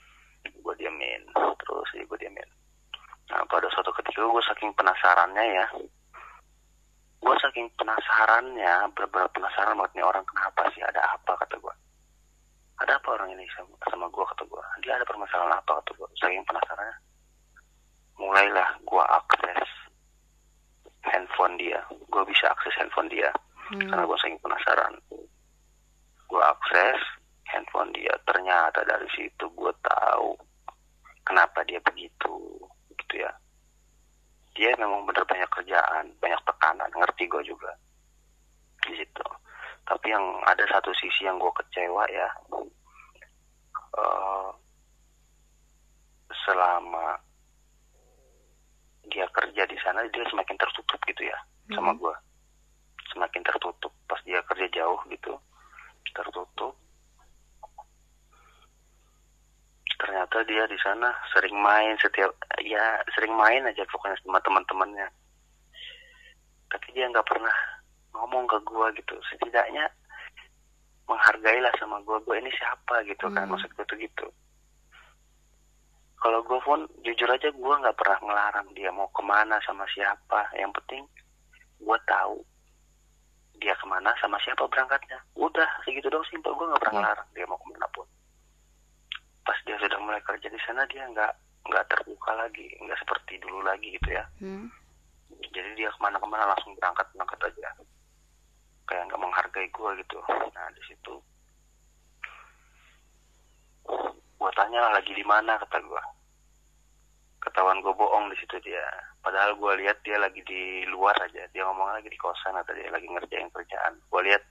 gue 0.50 0.74
diamin 0.74 1.22
terus 1.62 1.88
ya 1.94 2.02
gue 2.02 2.18
diamin 2.18 2.48
nah 3.30 3.40
pada 3.46 3.70
suatu 3.70 3.94
ketika 3.94 4.20
gue 4.20 4.42
saking 4.42 4.74
penasarannya 4.74 5.44
ya 5.54 5.66
gue 7.24 7.36
saking 7.40 7.72
penasarannya 7.80 8.92
bener-bener 8.92 9.28
penasaran 9.32 9.80
banget 9.80 9.92
nih 9.96 10.04
orang 10.04 10.24
kenapa 10.28 10.68
sih 10.76 10.84
ada 10.84 11.00
apa 11.16 11.32
kata 11.40 11.56
gue 11.56 11.74
ada 12.84 12.92
apa 13.00 13.08
orang 13.16 13.32
ini 13.32 13.48
sama, 13.56 13.72
sama 13.88 14.06
gue 14.12 14.24
kata 14.28 14.44
gue 14.44 14.64
dia 14.84 14.92
ada 15.00 15.08
permasalahan 15.08 15.56
apa 15.56 15.80
kata 15.80 15.90
gue 15.96 16.08
saking 16.20 16.44
penasarannya. 16.44 16.96
Mulailah 18.20 18.68
gue 18.84 19.04
akses 19.08 19.70
handphone 21.08 21.56
dia. 21.56 21.80
Gue 22.12 22.22
bisa 22.28 22.52
akses 22.52 22.76
handphone 22.76 23.08
dia. 23.08 23.32
Hmm. 23.64 23.80
karena 23.88 24.04
gue 24.04 24.18
saking 24.20 24.40
penasaran. 24.44 24.94
Gue 26.28 26.42
akses 26.44 27.00
handphone 27.48 27.96
dia. 27.96 28.12
Ternyata 28.28 28.84
dari 28.84 29.08
situ 29.16 29.48
gue 29.56 29.72
tahu 29.80 30.36
kenapa 31.24 31.64
dia 31.64 31.80
begitu 31.80 32.60
gitu 33.00 33.14
ya 33.24 33.32
dia 34.54 34.70
memang 34.78 35.02
bener 35.02 35.26
banyak 35.26 35.50
kerjaan 35.50 36.14
banyak 36.22 36.40
tekanan 36.46 36.90
ngerti 36.94 37.26
gue 37.26 37.42
juga. 37.42 37.70
Di 38.86 38.94
situ. 38.94 39.26
Tapi 39.84 40.06
yang 40.08 40.24
ada 40.46 40.64
satu 40.70 40.94
sisi 40.96 41.26
yang 41.26 41.36
gue 41.36 41.52
kecewa 41.52 42.06
ya 42.08 42.28
eh, 43.98 44.50
selama 46.46 47.18
dia 49.10 49.26
kerja 49.30 49.62
di 49.68 49.78
sana 49.82 50.06
dia 50.08 50.24
semakin 50.30 50.56
tertutup 50.56 50.98
gitu 51.04 51.22
ya 51.28 51.38
sama 51.74 51.92
Hmm. 51.92 52.00
gue 52.00 52.14
semakin 53.12 53.42
tertutup. 53.42 53.92
Pas 54.06 54.20
dia 54.22 54.40
kerja 54.46 54.66
jauh 54.70 55.00
gitu 55.10 55.34
tertutup 56.14 56.78
ternyata 60.04 60.44
dia 60.44 60.68
di 60.68 60.76
sana 60.84 61.16
sering 61.32 61.56
main 61.56 61.96
setiap 61.96 62.28
ya 62.60 63.00
sering 63.16 63.32
main 63.32 63.64
aja 63.64 63.88
pokoknya 63.88 64.20
sama 64.20 64.36
teman-temannya. 64.44 65.08
Tapi 66.68 66.86
dia 66.92 67.08
nggak 67.08 67.24
pernah 67.24 67.56
ngomong 68.12 68.44
ke 68.44 68.60
gua 68.68 68.92
gitu. 68.92 69.16
Setidaknya 69.32 69.88
menghargailah 71.08 71.72
sama 71.80 72.04
gua 72.04 72.20
gua 72.20 72.36
ini 72.36 72.52
siapa? 72.52 73.00
gitu 73.08 73.32
kan 73.32 73.48
Hmm. 73.48 73.56
maksud 73.56 73.72
gua 73.72 73.84
tuh 73.88 73.96
gitu. 73.96 74.28
Kalau 76.20 76.44
gua 76.44 76.60
pun 76.60 76.84
jujur 77.00 77.28
aja 77.32 77.48
gua 77.56 77.80
nggak 77.80 77.96
pernah 77.96 78.20
ngelarang 78.20 78.68
dia 78.76 78.92
mau 78.92 79.08
ke 79.08 79.24
mana 79.24 79.56
sama 79.64 79.88
siapa. 79.88 80.52
Yang 80.52 80.84
penting 80.84 81.02
gua 81.80 81.96
tahu 82.04 82.44
dia 83.56 83.72
ke 83.72 83.86
mana 83.88 84.12
sama 84.20 84.36
siapa 84.44 84.68
berangkatnya. 84.68 85.16
Udah 85.32 85.80
segitu 85.88 86.12
dong 86.12 86.28
simpel 86.28 86.52
gua 86.52 86.76
nggak 86.76 86.82
pernah 86.84 86.92
Oke. 86.92 87.00
ngelarang 87.00 87.28
dia 87.32 87.44
mau 87.48 87.56
ke 87.56 87.68
mana 87.72 87.88
pun 87.96 88.04
pas 89.44 89.58
dia 89.68 89.76
sudah 89.76 89.98
mulai 90.00 90.20
kerja 90.24 90.48
di 90.48 90.60
sana 90.64 90.88
dia 90.88 91.04
nggak 91.04 91.32
nggak 91.68 91.84
terbuka 91.92 92.32
lagi 92.36 92.68
nggak 92.80 92.98
seperti 93.00 93.40
dulu 93.40 93.60
lagi 93.64 93.92
gitu 93.96 94.08
ya. 94.12 94.24
Hmm. 94.40 94.68
jadi 95.54 95.70
dia 95.76 95.88
ke 95.92 95.98
mana-kemana 96.00 96.50
langsung 96.50 96.72
berangkat 96.80 97.06
berangkat 97.12 97.40
aja. 97.52 97.68
Kayak 98.84 99.12
nggak 99.12 99.22
menghargai 99.22 99.68
gue 99.68 99.90
gitu. 100.00 100.18
Nah 100.28 100.66
di 100.72 100.82
situ 100.88 101.14
gue 104.34 104.50
tanya 104.52 104.88
lah 104.88 105.00
lagi 105.00 105.12
di 105.16 105.24
mana? 105.24 105.56
kata 105.56 105.80
gue 105.80 106.02
ketahuan 107.44 107.84
gue 107.84 107.92
bohong 107.92 108.32
di 108.32 108.36
situ 108.40 108.56
dia. 108.64 108.84
Padahal 109.20 109.56
gue 109.56 109.72
lihat 109.84 110.00
dia 110.00 110.16
lagi 110.16 110.40
di 110.48 110.88
luar 110.88 111.12
aja. 111.20 111.44
Dia 111.52 111.62
ngomong 111.68 111.92
lagi 111.92 112.08
di 112.08 112.16
kosan 112.16 112.56
atau 112.56 112.72
dia 112.72 112.88
lagi 112.88 113.04
ngerjain 113.04 113.52
kerjaan. 113.52 114.00
Gue 114.08 114.20
lihat 114.24 114.44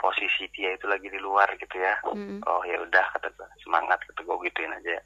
posisi 0.00 0.48
dia 0.56 0.72
itu 0.72 0.88
lagi 0.88 1.12
di 1.12 1.20
luar 1.20 1.52
gitu 1.60 1.76
ya. 1.76 1.94
Mm-mm. 2.08 2.40
oh 2.48 2.64
ya 2.64 2.80
udah 2.80 3.04
kata 3.12 3.28
gue 3.36 3.48
semangat 3.60 4.00
kata 4.08 4.24
gue 4.24 4.36
gituin 4.48 4.72
aja. 4.72 4.96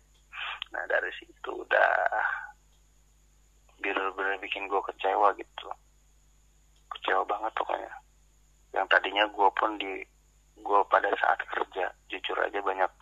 Nah 0.70 0.86
dari 0.86 1.10
situ 1.18 1.50
udah 1.50 1.90
bener-bener 3.82 4.38
bikin 4.38 4.70
gue 4.70 4.80
kecewa 4.86 5.34
gitu. 5.34 5.68
Kecewa 6.94 7.26
banget 7.26 7.52
pokoknya. 7.58 7.92
Yang 8.72 8.86
tadinya 8.94 9.24
gue 9.26 9.48
pun 9.58 9.70
di 9.76 10.06
gue 10.54 10.80
pada 10.86 11.10
saat 11.18 11.42
kerja 11.50 11.90
jujur 12.08 12.38
aja 12.38 12.62
banyak 12.62 12.92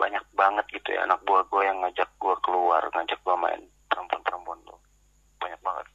banyak 0.00 0.24
banget 0.32 0.64
gitu 0.72 0.96
ya. 0.96 1.04
Anak 1.04 1.20
buah 1.28 1.44
gue 1.46 1.62
yang 1.62 1.78
ngajak 1.84 2.08
gue 2.16 2.34
keluar 2.40 2.82
ngajak 2.96 3.20
gue 3.20 3.36
main 3.36 3.62
perempuan-perempuan 3.92 4.58
tuh. 4.64 4.80
Banyak 5.38 5.60
banget. 5.60 5.86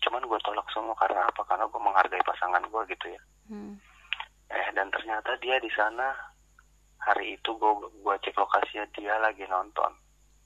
Cuman 0.00 0.24
gue 0.24 0.38
tolak 0.40 0.66
semua 0.72 0.96
karena 0.96 1.26
apa? 1.26 1.42
Karena 1.44 1.68
gue 1.68 1.80
menghargai 1.82 2.24
pasangan 2.24 2.64
gue 2.64 2.82
gitu 2.94 3.06
ya. 3.10 3.20
Hmm. 3.50 3.76
Eh 4.50 4.68
dan 4.74 4.90
ternyata 4.90 5.38
dia 5.38 5.56
di 5.58 5.70
sana. 5.72 6.10
Hari 7.00 7.40
itu 7.40 7.56
gue 7.56 7.72
gua 8.04 8.20
cek 8.20 8.36
lokasinya 8.36 8.84
dia 8.92 9.16
lagi 9.18 9.48
nonton. 9.48 9.88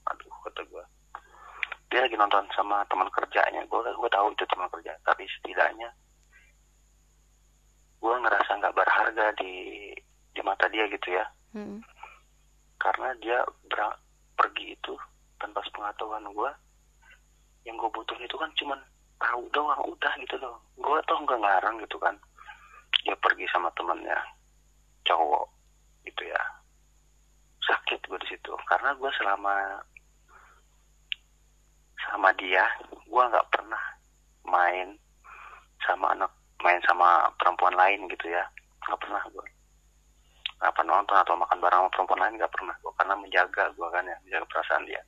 Aduh 0.06 0.30
kata 0.46 0.62
gue 0.70 0.84
dia 1.90 1.99
lagi 2.06 2.14
nonton 2.14 2.46
sama 2.54 2.87
teman 2.87 3.11
kerjanya. 3.11 3.66
Gue 3.66 3.82
gue 3.82 4.11
tahu 4.12 4.30
itu 4.30 4.44
teman 4.46 4.70
kerja 4.70 4.94
tapi 5.02 5.26
setidaknya 5.26 5.90
gue 7.99 8.14
ngerasa 8.20 8.61
nggak 8.61 8.76
berharga 8.76 9.32
di 9.40 9.52
di 10.30 10.40
mata 10.44 10.68
dia 10.68 10.84
gitu 10.88 11.11
ya. 11.11 11.25
Hmm. 11.54 11.78
karena 12.82 13.14
dia 13.23 13.38
berang- 13.70 13.96
pergi 14.34 14.75
itu 14.75 14.92
tanpa 15.38 15.62
sepengetahuan 15.62 16.26
gue 16.34 16.50
yang 17.64 17.78
gue 17.78 17.87
butuh 17.88 18.18
itu 18.18 18.34
kan 18.34 18.50
cuman 18.58 18.76
tahu 19.16 19.46
doang 19.54 19.78
udah 19.87 20.12
gitu 20.20 20.37
loh. 20.42 20.58
Gue 20.76 20.99
tuh 21.06 21.16
nggak 21.16 21.40
ngarang 21.40 21.78
gitu 21.80 21.96
kan 21.96 22.18
dia 23.04 23.16
pergi 23.20 23.46
sama 23.52 23.68
temennya 23.76 24.16
cowok 25.04 25.46
gitu 26.08 26.23
ya. 26.25 26.42
Sakit 27.64 28.00
gue 28.08 28.18
di 28.25 28.28
situ. 28.32 28.52
Karena 28.68 28.96
gue 28.96 29.11
selama 29.20 29.80
sama 32.04 32.32
dia 32.37 32.64
gue 32.90 33.23
nggak 33.23 33.49
pernah 33.52 33.80
main 34.44 34.96
sama 35.84 36.12
anak 36.16 36.32
main 36.61 36.80
sama 36.88 37.28
perempuan 37.37 37.76
lain 37.76 38.08
gitu 38.08 38.26
ya. 38.28 38.44
Nggak 38.88 39.00
pernah 39.04 39.23
gue 39.30 39.46
apa 40.64 40.80
nonton 40.80 41.18
atau 41.20 41.37
makan 41.37 41.61
bareng 41.61 41.76
sama 41.84 41.92
perempuan 41.92 42.20
lain 42.25 42.34
nggak 42.40 42.54
pernah 42.56 42.75
gue 42.80 42.92
karena 42.96 43.14
menjaga 43.20 43.64
gue 43.76 43.88
kan 43.92 44.04
ya 44.08 44.16
menjaga 44.25 44.46
perasaan 44.49 44.84
dia. 44.88 45.02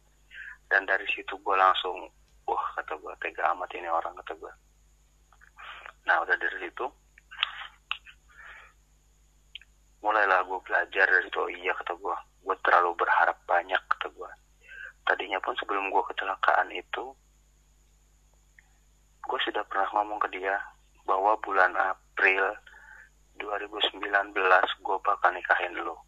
Dan 0.66 0.84
dari 0.84 1.06
situ 1.08 1.32
gue 1.40 1.56
langsung 1.56 2.12
wah 2.46 2.66
kata 2.78 2.94
gue 2.96 3.12
tega 3.20 3.52
amat 3.52 3.70
ini 3.74 3.90
orang 3.90 4.14
kata 4.22 4.32
gue 4.38 4.52
nah 6.06 6.22
udah 6.22 6.36
dari 6.38 6.58
situ 6.62 6.86
mulailah 10.00 10.44
gue 10.44 10.60
belajar 10.64 11.06
dari 11.08 11.24
situ 11.26 11.38
oh 11.40 11.50
iya 11.50 11.72
kata 11.76 11.96
gue 11.96 12.16
gue 12.46 12.56
terlalu 12.62 12.90
berharap 12.98 13.38
banyak 13.48 13.80
kata 13.90 14.08
gue 14.12 14.30
tadinya 15.06 15.38
pun 15.40 15.54
sebelum 15.58 15.88
gue 15.90 16.02
kecelakaan 16.12 16.70
itu 16.74 17.04
gue 19.26 19.38
sudah 19.42 19.64
pernah 19.66 19.88
ngomong 19.94 20.22
ke 20.22 20.38
dia 20.38 20.58
bahwa 21.06 21.34
bulan 21.42 21.74
April 21.74 22.54
2019 23.38 24.32
gue 24.82 24.96
bakal 25.02 25.30
nikahin 25.34 25.74
lo 25.82 26.06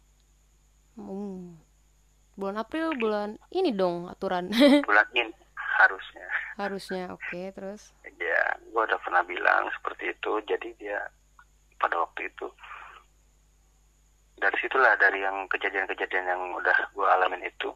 Hmm. 0.99 1.55
Bulan 2.35 2.59
April 2.59 2.91
bulan 2.99 3.39
ini 3.55 3.71
dong 3.71 4.11
aturan. 4.11 4.51
Bulan 4.89 5.07
ini 5.15 5.31
harusnya. 5.55 6.27
Harusnya 6.59 7.03
oke 7.15 7.55
terus? 7.55 7.95
Ya 8.19 8.59
gue 8.59 8.81
udah 8.83 8.99
pernah 8.99 9.23
bilang 9.23 9.71
seperti 9.79 10.11
itu. 10.11 10.43
Jadi 10.43 10.75
dia 10.75 10.99
pada 11.79 12.03
waktu 12.03 12.27
itu 12.27 12.51
dari 14.39 14.57
situlah 14.63 14.95
dari 14.95 15.19
yang 15.19 15.45
kejadian-kejadian 15.51 16.25
yang 16.25 16.41
udah 16.55 16.77
gue 16.95 17.07
alamin 17.07 17.43
itu 17.43 17.69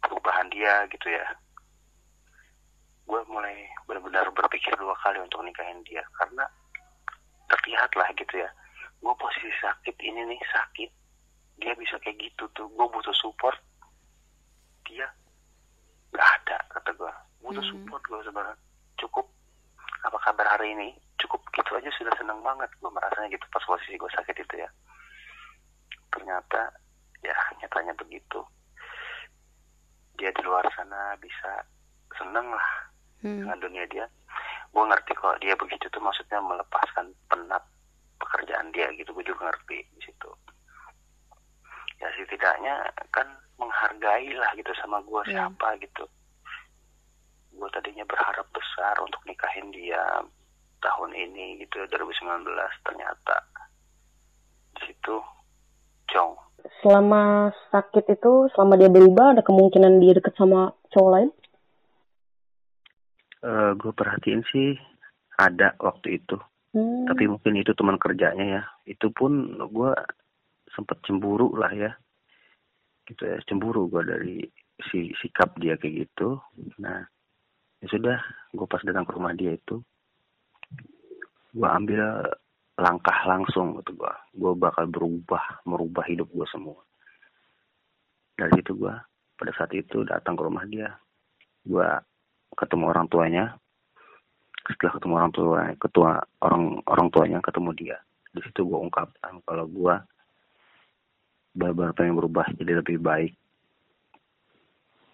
perubahan 0.00 0.48
dia 0.48 0.88
gitu 0.88 1.08
ya 1.12 1.24
gue 3.04 3.20
mulai 3.28 3.68
benar-benar 3.84 4.32
berpikir 4.32 4.72
dua 4.80 4.96
kali 5.04 5.20
untuk 5.20 5.44
nikahin 5.44 5.84
dia. 5.84 6.00
Karena 6.16 6.48
terlihat 7.52 7.92
lah 8.00 8.08
gitu 8.16 8.40
ya 8.40 8.48
gue 9.04 9.14
posisi 9.20 9.52
sakit 9.60 9.96
ini 10.00 10.24
nih 10.24 10.40
sakit 10.48 10.90
dia 11.60 11.72
bisa 11.76 12.00
kayak 12.00 12.16
gitu 12.16 12.48
tuh. 12.56 12.64
Gue 12.72 12.88
butuh 12.88 13.12
support 13.12 13.60
dia 14.88 15.04
nggak 16.16 16.28
ada 16.40 16.56
kata 16.72 16.90
gue 16.96 17.12
butuh 17.44 17.60
Hmm. 17.60 17.72
support 17.76 18.02
gue 18.08 18.20
sebenarnya. 18.24 18.56
Cukup 18.96 19.26
apa 20.08 20.18
kabar 20.24 20.46
hari 20.56 20.72
ini? 20.72 20.96
Cukup 21.20 21.44
gitu 21.52 21.76
aja 21.76 21.92
sudah 22.00 22.12
seneng 22.16 22.40
banget 22.40 22.72
gue 22.80 22.88
merasanya 22.88 23.28
gitu 23.36 23.44
pas 23.52 23.64
posisi 23.68 24.00
gue 24.00 24.10
sakit 24.16 24.36
itu 24.40 24.54
ya 24.56 24.68
ternyata 26.14 26.70
ya 27.20 27.34
nyatanya 27.58 27.92
begitu. 27.94 28.40
Dia 30.14 30.30
di 30.30 30.42
luar 30.46 30.62
sana 30.72 31.18
bisa 31.18 31.66
seneng 32.14 32.46
lah 32.48 32.68
Hmm. 33.24 33.40
dengan 33.40 33.56
dunia 33.58 33.84
dia. 33.88 34.06
Gue 34.68 34.84
ngerti 34.84 35.16
kalau 35.16 35.32
dia 35.40 35.56
begitu 35.56 35.88
tuh 35.88 35.98
maksudnya 35.98 36.38
melepaskan 36.38 37.08
penat 37.26 37.64
pekerjaan 38.20 38.68
dia 38.70 38.92
gitu. 38.94 39.10
Gue 39.10 39.24
juga 39.24 39.48
ngerti 39.48 39.80
di 39.80 40.00
situ. 40.04 40.28
Ya 41.98 42.12
setidaknya 42.12 42.74
kan 43.08 43.24
menghargai 43.56 44.28
lah 44.36 44.50
gitu 44.52 44.68
sama 44.76 45.00
gue 45.00 45.20
Iya. 45.24 45.48
siapa 45.48 45.72
gitu. 45.80 46.04
Gue 47.54 47.68
tadinya 47.72 48.04
berharap 48.04 48.44
besar 48.52 48.92
untuk 49.00 49.24
nikahin 49.24 49.72
dia 49.72 50.02
tahun 50.78 51.16
ini 51.16 51.64
gitu 51.64 51.80
2019 51.88 52.44
ternyata. 52.84 53.36
Di 54.76 54.92
situ 54.92 55.16
jong 56.12 56.36
Selama 56.80 57.52
sakit 57.68 58.16
itu, 58.16 58.48
selama 58.56 58.80
dia 58.80 58.88
berubah, 58.88 59.36
ada 59.36 59.42
kemungkinan 59.44 60.00
dia 60.00 60.16
deket 60.16 60.32
sama 60.36 60.72
cowok 60.92 61.12
lain? 61.12 61.30
gue 63.76 63.92
perhatiin 63.92 64.40
sih 64.48 64.72
ada 65.36 65.76
waktu 65.76 66.20
itu. 66.20 66.40
Hmm. 66.74 67.06
tapi 67.06 67.30
mungkin 67.30 67.54
itu 67.54 67.70
teman 67.76 68.00
kerjanya 68.02 68.44
ya. 68.44 68.62
Itu 68.82 69.14
pun 69.14 69.54
gue 69.62 69.92
sempet 70.74 70.98
cemburu 71.06 71.54
lah 71.54 71.70
ya. 71.70 71.92
Gitu 73.06 73.22
ya 73.22 73.38
cemburu 73.46 73.86
gue 73.86 74.02
dari 74.02 74.36
si 74.90 75.14
sikap 75.22 75.54
dia 75.62 75.78
kayak 75.78 76.08
gitu. 76.08 76.42
Nah 76.82 77.04
ya 77.78 77.86
sudah 77.86 78.18
gue 78.50 78.66
pas 78.66 78.82
datang 78.82 79.06
ke 79.06 79.12
rumah 79.14 79.36
dia 79.38 79.54
itu 79.54 79.84
gue 81.54 81.68
ambil 81.68 82.26
langkah 82.74 83.14
langsung 83.24 83.78
gitu 83.78 83.94
gue 83.94 84.14
gue 84.34 84.52
bakal 84.54 84.90
berubah 84.90 85.62
merubah 85.62 86.02
hidup 86.04 86.26
gue 86.28 86.46
semua. 86.50 86.78
Dari 88.34 88.50
situ 88.58 88.74
gue 88.74 88.94
pada 89.34 89.52
saat 89.54 89.70
itu 89.70 90.02
datang 90.02 90.34
ke 90.34 90.42
rumah 90.42 90.66
dia. 90.66 90.90
Gue 91.62 91.86
ketemu 92.52 92.90
orang 92.90 93.06
tuanya. 93.06 93.44
Setelah 94.64 94.92
ketemu 94.98 95.14
orang 95.14 95.32
tua 95.32 95.60
ketua 95.78 96.10
orang 96.42 96.62
orang 96.84 97.08
tuanya 97.10 97.38
ketemu 97.38 97.70
dia. 97.74 97.96
Di 98.34 98.42
situ 98.42 98.66
gue 98.66 98.78
ungkapkan 98.80 99.38
kalau 99.46 99.70
gue 99.70 99.94
benar-benar 101.54 101.94
pengen 101.94 102.18
berubah 102.18 102.50
jadi 102.58 102.82
lebih 102.82 102.98
baik. 102.98 103.38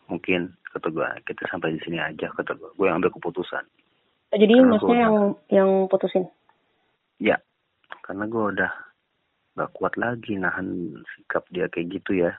Mungkin 0.08 0.50
kata 0.72 0.88
gue 0.88 1.08
kita 1.28 1.44
sampai 1.46 1.76
di 1.76 1.80
sini 1.84 2.00
aja 2.00 2.32
kata 2.32 2.56
gue 2.56 2.70
gue 2.72 2.86
yang 2.88 2.98
ambil 2.98 3.12
keputusan. 3.12 3.68
Oh, 4.30 4.38
Jadi 4.38 4.54
Karena 4.54 4.70
masnya 4.70 4.86
gua- 4.88 4.96
yang 4.96 5.14
yang 5.50 5.70
putusin? 5.86 6.24
ya 7.20 7.36
karena 8.10 8.26
gue 8.26 8.44
udah 8.58 8.72
gak 9.54 9.70
kuat 9.78 9.94
lagi 9.94 10.34
nahan 10.34 10.98
sikap 11.14 11.46
dia 11.54 11.70
kayak 11.70 11.94
gitu 11.94 12.26
ya. 12.26 12.34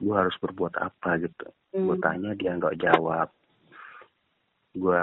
Gue 0.00 0.16
harus 0.16 0.32
berbuat 0.40 0.80
apa 0.80 1.20
gitu. 1.20 1.44
Gue 1.76 1.92
Hmm. 1.92 2.00
tanya 2.00 2.32
dia 2.32 2.56
nggak 2.56 2.80
jawab. 2.80 3.28
Gue 4.72 4.96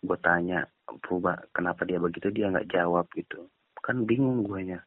gue 0.00 0.18
tanya 0.24 0.64
berubah 0.88 1.44
kenapa 1.52 1.84
dia 1.84 2.00
begitu 2.00 2.32
dia 2.32 2.48
nggak 2.48 2.72
jawab 2.72 3.04
gitu. 3.12 3.52
Kan 3.84 4.08
bingung 4.08 4.48
guanya. 4.48 4.80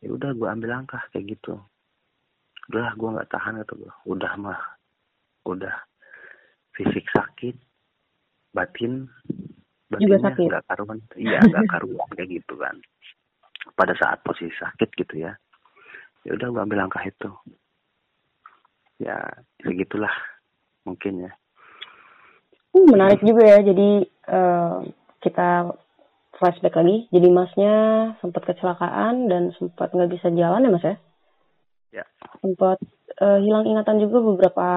Ya 0.00 0.08
udah 0.08 0.32
gue 0.32 0.48
ambil 0.48 0.80
langkah 0.80 1.04
kayak 1.12 1.36
gitu. 1.36 1.60
Udah 2.72 2.96
gue 2.96 3.08
nggak 3.20 3.28
tahan 3.28 3.60
gitu 3.68 3.84
gue 3.84 3.92
udah 4.08 4.32
mah 4.40 4.60
udah 5.44 5.76
fisik 6.72 7.04
sakit 7.12 7.52
batin 8.56 9.12
Juga 9.96 10.16
sakit? 10.20 10.48
nggak 10.52 10.64
karuan 10.68 10.98
iya 11.16 11.40
nggak 11.40 11.64
karuan 11.72 12.08
kayak 12.12 12.28
gitu 12.28 12.54
kan 12.60 12.76
pada 13.72 13.96
saat 13.96 14.20
posisi 14.20 14.52
sakit 14.52 14.92
gitu 15.00 15.24
ya 15.24 15.32
ya 16.28 16.30
udah 16.36 16.52
gue 16.52 16.60
ambil 16.60 16.84
langkah 16.84 17.00
itu 17.00 17.30
ya 19.00 19.16
segitulah 19.64 20.12
mungkin 20.84 21.30
ya 21.30 21.32
Uh, 22.78 22.86
menarik 22.86 23.20
juga 23.24 23.42
ya. 23.44 23.58
Jadi 23.64 24.06
eh, 24.06 24.76
kita 25.24 25.72
flashback 26.38 26.78
lagi. 26.78 27.08
Jadi 27.10 27.28
masnya 27.32 27.74
sempat 28.22 28.46
kecelakaan 28.46 29.26
dan 29.26 29.50
sempat 29.56 29.90
nggak 29.90 30.12
bisa 30.14 30.28
jalan 30.32 30.64
ya 30.64 30.70
mas 30.70 30.84
ya? 30.84 30.96
Ya. 32.02 32.04
Sempat 32.44 32.78
eh, 33.18 33.38
hilang 33.42 33.66
ingatan 33.66 33.98
juga 33.98 34.18
beberapa 34.20 34.68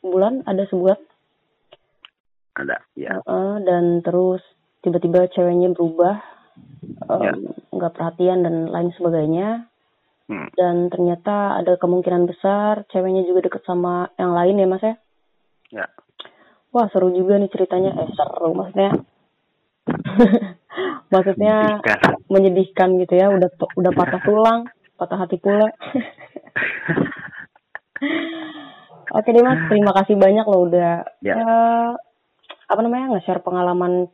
bulan 0.00 0.46
ada 0.46 0.62
sebulan 0.70 0.98
ada 2.58 2.76
ya 2.92 3.22
Uh, 3.24 3.56
dan 3.62 4.02
terus 4.02 4.42
tiba-tiba 4.80 5.26
ceweknya 5.30 5.70
berubah 5.70 6.18
em, 7.08 7.22
Ya. 7.22 7.32
nggak 7.70 7.94
perhatian 7.94 8.42
dan 8.42 8.68
lain 8.68 8.90
sebagainya 8.94 9.66
Hmm. 10.28 10.44
dan 10.54 10.92
ternyata 10.92 11.56
ada 11.56 11.80
kemungkinan 11.80 12.28
besar 12.28 12.84
ceweknya 12.92 13.24
juga 13.24 13.48
deket 13.48 13.64
sama 13.64 14.12
yang 14.20 14.36
lain 14.36 14.60
ya 14.60 14.66
mas 14.66 14.84
ya 14.84 14.94
ya 15.72 15.86
wah 16.68 16.84
seru 16.92 17.08
juga 17.10 17.40
nih 17.40 17.48
ceritanya 17.48 17.96
eh 17.96 18.12
seru 18.12 18.52
maksudnya 18.52 18.92
maksudnya 21.08 21.54
Menyedihkan. 21.80 21.98
menyedihkan 22.28 22.88
gitu 23.00 23.14
ya 23.16 23.32
udah 23.32 23.48
udah 23.72 23.92
patah 23.94 24.20
tulang 24.20 24.60
patah 24.94 25.16
hati 25.16 25.40
pula 25.40 25.64
oke 29.08 29.28
deh 29.28 29.40
mas 29.40 29.60
terima 29.68 29.92
kasih 29.96 30.14
banyak 30.14 30.44
loh 30.44 30.68
udah 30.68 31.08
Ya. 31.24 31.34
eh, 31.34 31.90
apa 32.68 32.80
namanya 32.84 33.16
nge-share 33.16 33.40
pengalaman 33.40 34.12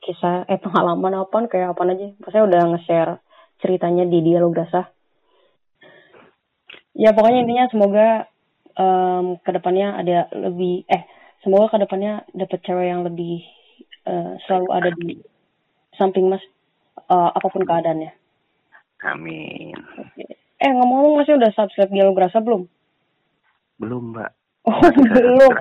kisah 0.00 0.48
eh 0.48 0.56
pengalaman 0.56 1.20
apa 1.20 1.36
kayak 1.46 1.76
apa 1.76 1.82
aja. 1.92 2.08
Maksudnya 2.16 2.44
udah 2.48 2.62
nge-share 2.74 3.12
ceritanya 3.60 4.08
di 4.08 4.18
dialog 4.24 4.56
dasar. 4.56 4.88
Ya 6.96 7.12
pokoknya 7.12 7.44
intinya 7.44 7.66
semoga 7.68 8.08
em, 8.74 9.36
ke 9.44 9.50
depannya 9.52 10.00
ada 10.00 10.18
lebih 10.32 10.88
eh 10.88 11.04
semoga 11.44 11.76
ke 11.76 11.84
depannya 11.84 12.24
dapet 12.32 12.58
cewek 12.64 12.88
yang 12.88 13.04
lebih 13.04 13.44
eh, 14.08 14.32
selalu 14.48 14.68
ada 14.72 14.90
di 14.96 15.20
samping 16.00 16.32
mas 16.32 16.42
eh, 16.96 17.30
apa 17.36 17.46
pun 17.52 17.62
keadaannya. 17.68 18.12
Amin. 19.04 19.76
Eh 20.60 20.70
ngomong-ngomong 20.72 21.24
masih 21.24 21.36
udah 21.36 21.52
subscribe 21.56 21.92
dialog 21.92 22.16
rasa 22.16 22.40
belum? 22.40 22.64
Belum 23.80 24.12
mbak. 24.12 24.32
Oh 24.68 24.76
saya 24.76 24.92
belum 25.16 25.54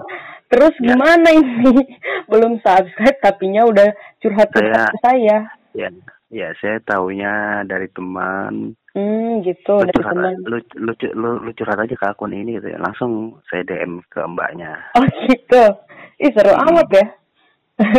terus 0.50 0.74
Ya. 0.78 0.92
gimana 0.92 1.30
ini? 1.30 1.74
Belum 2.32 2.58
subscribe 2.60 3.18
tapinya 3.20 3.64
udah 3.64 3.88
curhat 4.20 4.50
Saya- 4.50 4.90
ke 4.90 4.98
saya 5.00 5.38
ya 5.72 5.90
ya 6.30 6.50
saya 6.58 6.78
taunya 6.84 7.62
dari 7.64 7.90
teman. 7.90 8.74
Hmm 8.90 9.42
gitu 9.42 9.78
lu 9.78 9.86
dari 9.86 9.94
curhat, 9.96 10.14
teman. 10.14 10.34
lu, 10.44 10.58
lu, 10.76 10.92
lu, 11.14 11.30
lu 11.42 11.52
curhat 11.54 11.78
aja 11.80 11.94
ke 11.94 12.06
akun 12.06 12.34
ini 12.34 12.58
gitu 12.58 12.70
ya. 12.70 12.78
Langsung 12.78 13.38
saya 13.46 13.62
DM 13.64 14.02
ke 14.06 14.22
mbaknya. 14.24 14.78
Oh 14.94 15.06
gitu. 15.26 15.64
Ih 16.20 16.32
seru 16.32 16.52
Hmm. 16.52 16.68
amat 16.68 16.90
ya. 16.92 17.06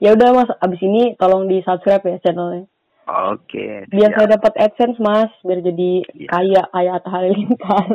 Ya 0.00 0.14
udah 0.14 0.28
mas. 0.32 0.50
Abis 0.58 0.80
ini 0.80 1.14
tolong 1.14 1.46
di 1.46 1.60
subscribe 1.60 2.02
ya 2.04 2.18
channelnya. 2.20 2.66
Oke 3.02 3.82
biar 3.90 4.08
siap, 4.08 4.16
saya 4.16 4.28
dapat 4.32 4.52
adsense 4.56 4.98
mas. 4.98 5.30
Biar 5.42 5.60
jadi 5.60 5.90
Iya. 6.08 6.28
kaya 6.28 6.62
kaya 6.68 6.90
Atta 6.96 7.10
Halilintar. 7.10 7.86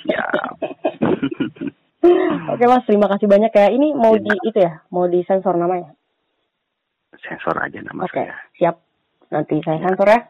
Siap. 0.00 0.59
Oke 2.50 2.64
mas 2.64 2.84
terima 2.84 3.06
kasih 3.08 3.26
banyak 3.26 3.52
ya 3.52 3.66
ini 3.68 3.92
mau 3.92 4.14
Iya. 4.14 4.24
di 4.24 4.34
itu 4.44 4.58
ya 4.58 4.72
mau 4.88 5.04
di 5.04 5.20
sensor 5.24 5.54
namanya 5.54 5.92
sensor 7.20 7.56
aja 7.58 7.78
nama 7.80 8.04
oke 8.04 8.12
saya 8.14 8.34
siap 8.56 8.76
nanti 9.28 9.60
saya 9.60 9.78
sensor 9.80 10.08
ya 10.08 10.20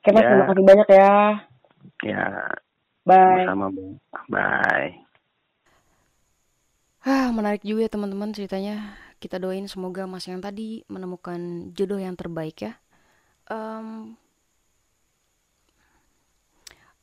oke 0.00 0.08
mas 0.10 0.20
Ya. 0.20 0.28
terima 0.28 0.46
kasih 0.46 0.64
banyak 0.64 0.88
ya 0.90 1.10
ya 2.02 2.24
bye 3.02 3.44
sama-sama 3.44 3.66
Bu. 3.70 3.82
bye 4.26 4.90
Ah, 7.04 7.28
menarik 7.28 7.60
juga 7.60 7.84
ya 7.84 7.92
teman-teman 7.92 8.32
ceritanya. 8.32 8.96
Kita 9.20 9.36
doain 9.36 9.68
semoga 9.68 10.08
Mas 10.08 10.24
yang 10.24 10.40
tadi 10.40 10.88
menemukan 10.88 11.36
jodoh 11.76 12.00
yang 12.00 12.16
terbaik 12.16 12.56
ya. 12.64 12.80
Em, 13.44 14.16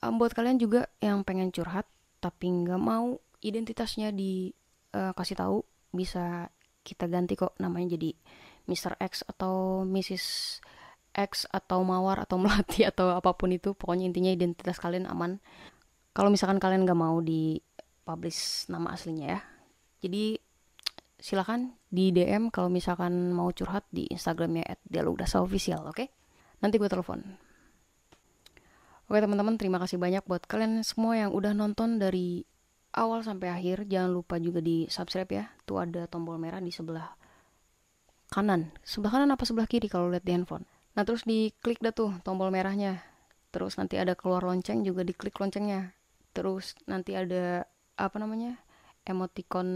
em, 0.01 0.13
buat 0.17 0.33
kalian 0.33 0.57
juga 0.57 0.89
yang 0.99 1.21
pengen 1.21 1.53
curhat 1.53 1.85
tapi 2.17 2.49
nggak 2.49 2.81
mau 2.81 3.21
identitasnya 3.41 4.13
dikasih 4.13 5.35
tahu, 5.37 5.65
bisa 5.91 6.47
kita 6.81 7.05
ganti 7.05 7.37
kok 7.37 7.53
namanya 7.61 7.97
jadi 7.97 8.13
Mr. 8.65 8.97
X 9.01 9.25
atau 9.25 9.85
Mrs. 9.85 10.25
X 11.11 11.45
atau 11.51 11.83
Mawar 11.83 12.23
atau 12.23 12.39
Melati 12.41 12.87
atau 12.87 13.11
apa 13.11 13.33
pun 13.35 13.51
itu. 13.51 13.73
Pokoknya 13.75 14.07
intinya 14.07 14.31
identitas 14.31 14.79
kalian 14.79 15.09
aman. 15.09 15.41
Kalau 16.15 16.31
misalkan 16.31 16.59
kalian 16.59 16.87
nggak 16.87 16.99
mau 16.99 17.19
di 17.19 17.59
publish 18.03 18.67
nama 18.67 18.95
aslinya 18.95 19.37
ya. 19.37 19.39
Jadi 20.01 20.35
silakan 21.21 21.77
di 21.87 22.09
DM 22.09 22.49
kalau 22.49 22.67
misalkan 22.67 23.29
mau 23.31 23.53
curhat 23.53 23.85
di 23.93 24.09
Instagramnya 24.09 24.65
@dialogdasaofficial, 24.89 25.85
oke? 25.85 26.09
Nanti 26.65 26.81
gue 26.81 26.89
telepon. 26.89 27.21
Oke 29.05 29.19
teman-teman, 29.19 29.59
terima 29.59 29.77
kasih 29.77 30.01
banyak 30.01 30.23
buat 30.25 30.47
kalian 30.47 30.81
semua 30.87 31.19
yang 31.19 31.35
udah 31.35 31.51
nonton 31.53 31.99
dari 31.99 32.47
awal 32.95 33.23
sampai 33.25 33.51
akhir. 33.51 33.87
Jangan 33.87 34.11
lupa 34.11 34.37
juga 34.37 34.59
di 34.59 34.87
subscribe 34.87 35.31
ya. 35.31 35.45
Tuh 35.67 35.83
ada 35.83 36.07
tombol 36.07 36.37
merah 36.37 36.63
di 36.63 36.71
sebelah 36.71 37.11
kanan. 38.31 38.71
Sebelah 38.83 39.11
kanan 39.19 39.29
apa 39.35 39.43
sebelah 39.43 39.67
kiri 39.67 39.91
kalau 39.91 40.11
lihat 40.11 40.23
di 40.23 40.31
handphone. 40.35 40.63
Nah 40.95 41.03
terus 41.07 41.23
diklik 41.23 41.79
dah 41.79 41.95
tuh 41.95 42.15
tombol 42.23 42.51
merahnya. 42.51 43.03
Terus 43.51 43.75
nanti 43.75 43.99
ada 43.99 44.15
keluar 44.15 44.43
lonceng 44.47 44.83
juga 44.87 45.03
diklik 45.03 45.35
loncengnya. 45.35 45.91
Terus 46.31 46.75
nanti 46.87 47.15
ada 47.15 47.67
apa 47.99 48.15
namanya 48.17 48.55
emoticon 49.03 49.67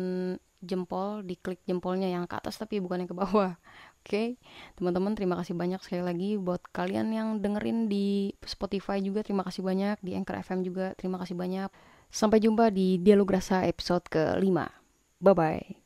jempol 0.65 1.21
diklik 1.21 1.61
jempolnya 1.69 2.09
yang 2.09 2.25
ke 2.25 2.35
atas 2.35 2.57
tapi 2.57 2.81
bukan 2.81 3.05
yang 3.05 3.09
ke 3.09 3.17
bawah 3.17 3.53
oke 4.01 4.23
teman-teman 4.79 5.13
terima 5.13 5.37
kasih 5.37 5.53
banyak 5.53 5.79
sekali 5.85 6.01
lagi 6.01 6.29
buat 6.41 6.63
kalian 6.73 7.13
yang 7.13 7.27
dengerin 7.39 7.85
di 7.85 8.33
Spotify 8.41 8.97
juga 8.99 9.21
terima 9.21 9.45
kasih 9.45 9.61
banyak 9.61 10.01
di 10.01 10.17
Anchor 10.17 10.41
FM 10.41 10.65
juga 10.65 10.97
terima 10.97 11.21
kasih 11.21 11.37
banyak 11.37 11.69
sampai 12.09 12.41
jumpa 12.41 12.73
di 12.73 12.97
dialog 13.01 13.37
rasa 13.37 13.65
episode 13.69 14.05
ke-5 14.09 14.49
bye 15.21 15.35
bye 15.35 15.84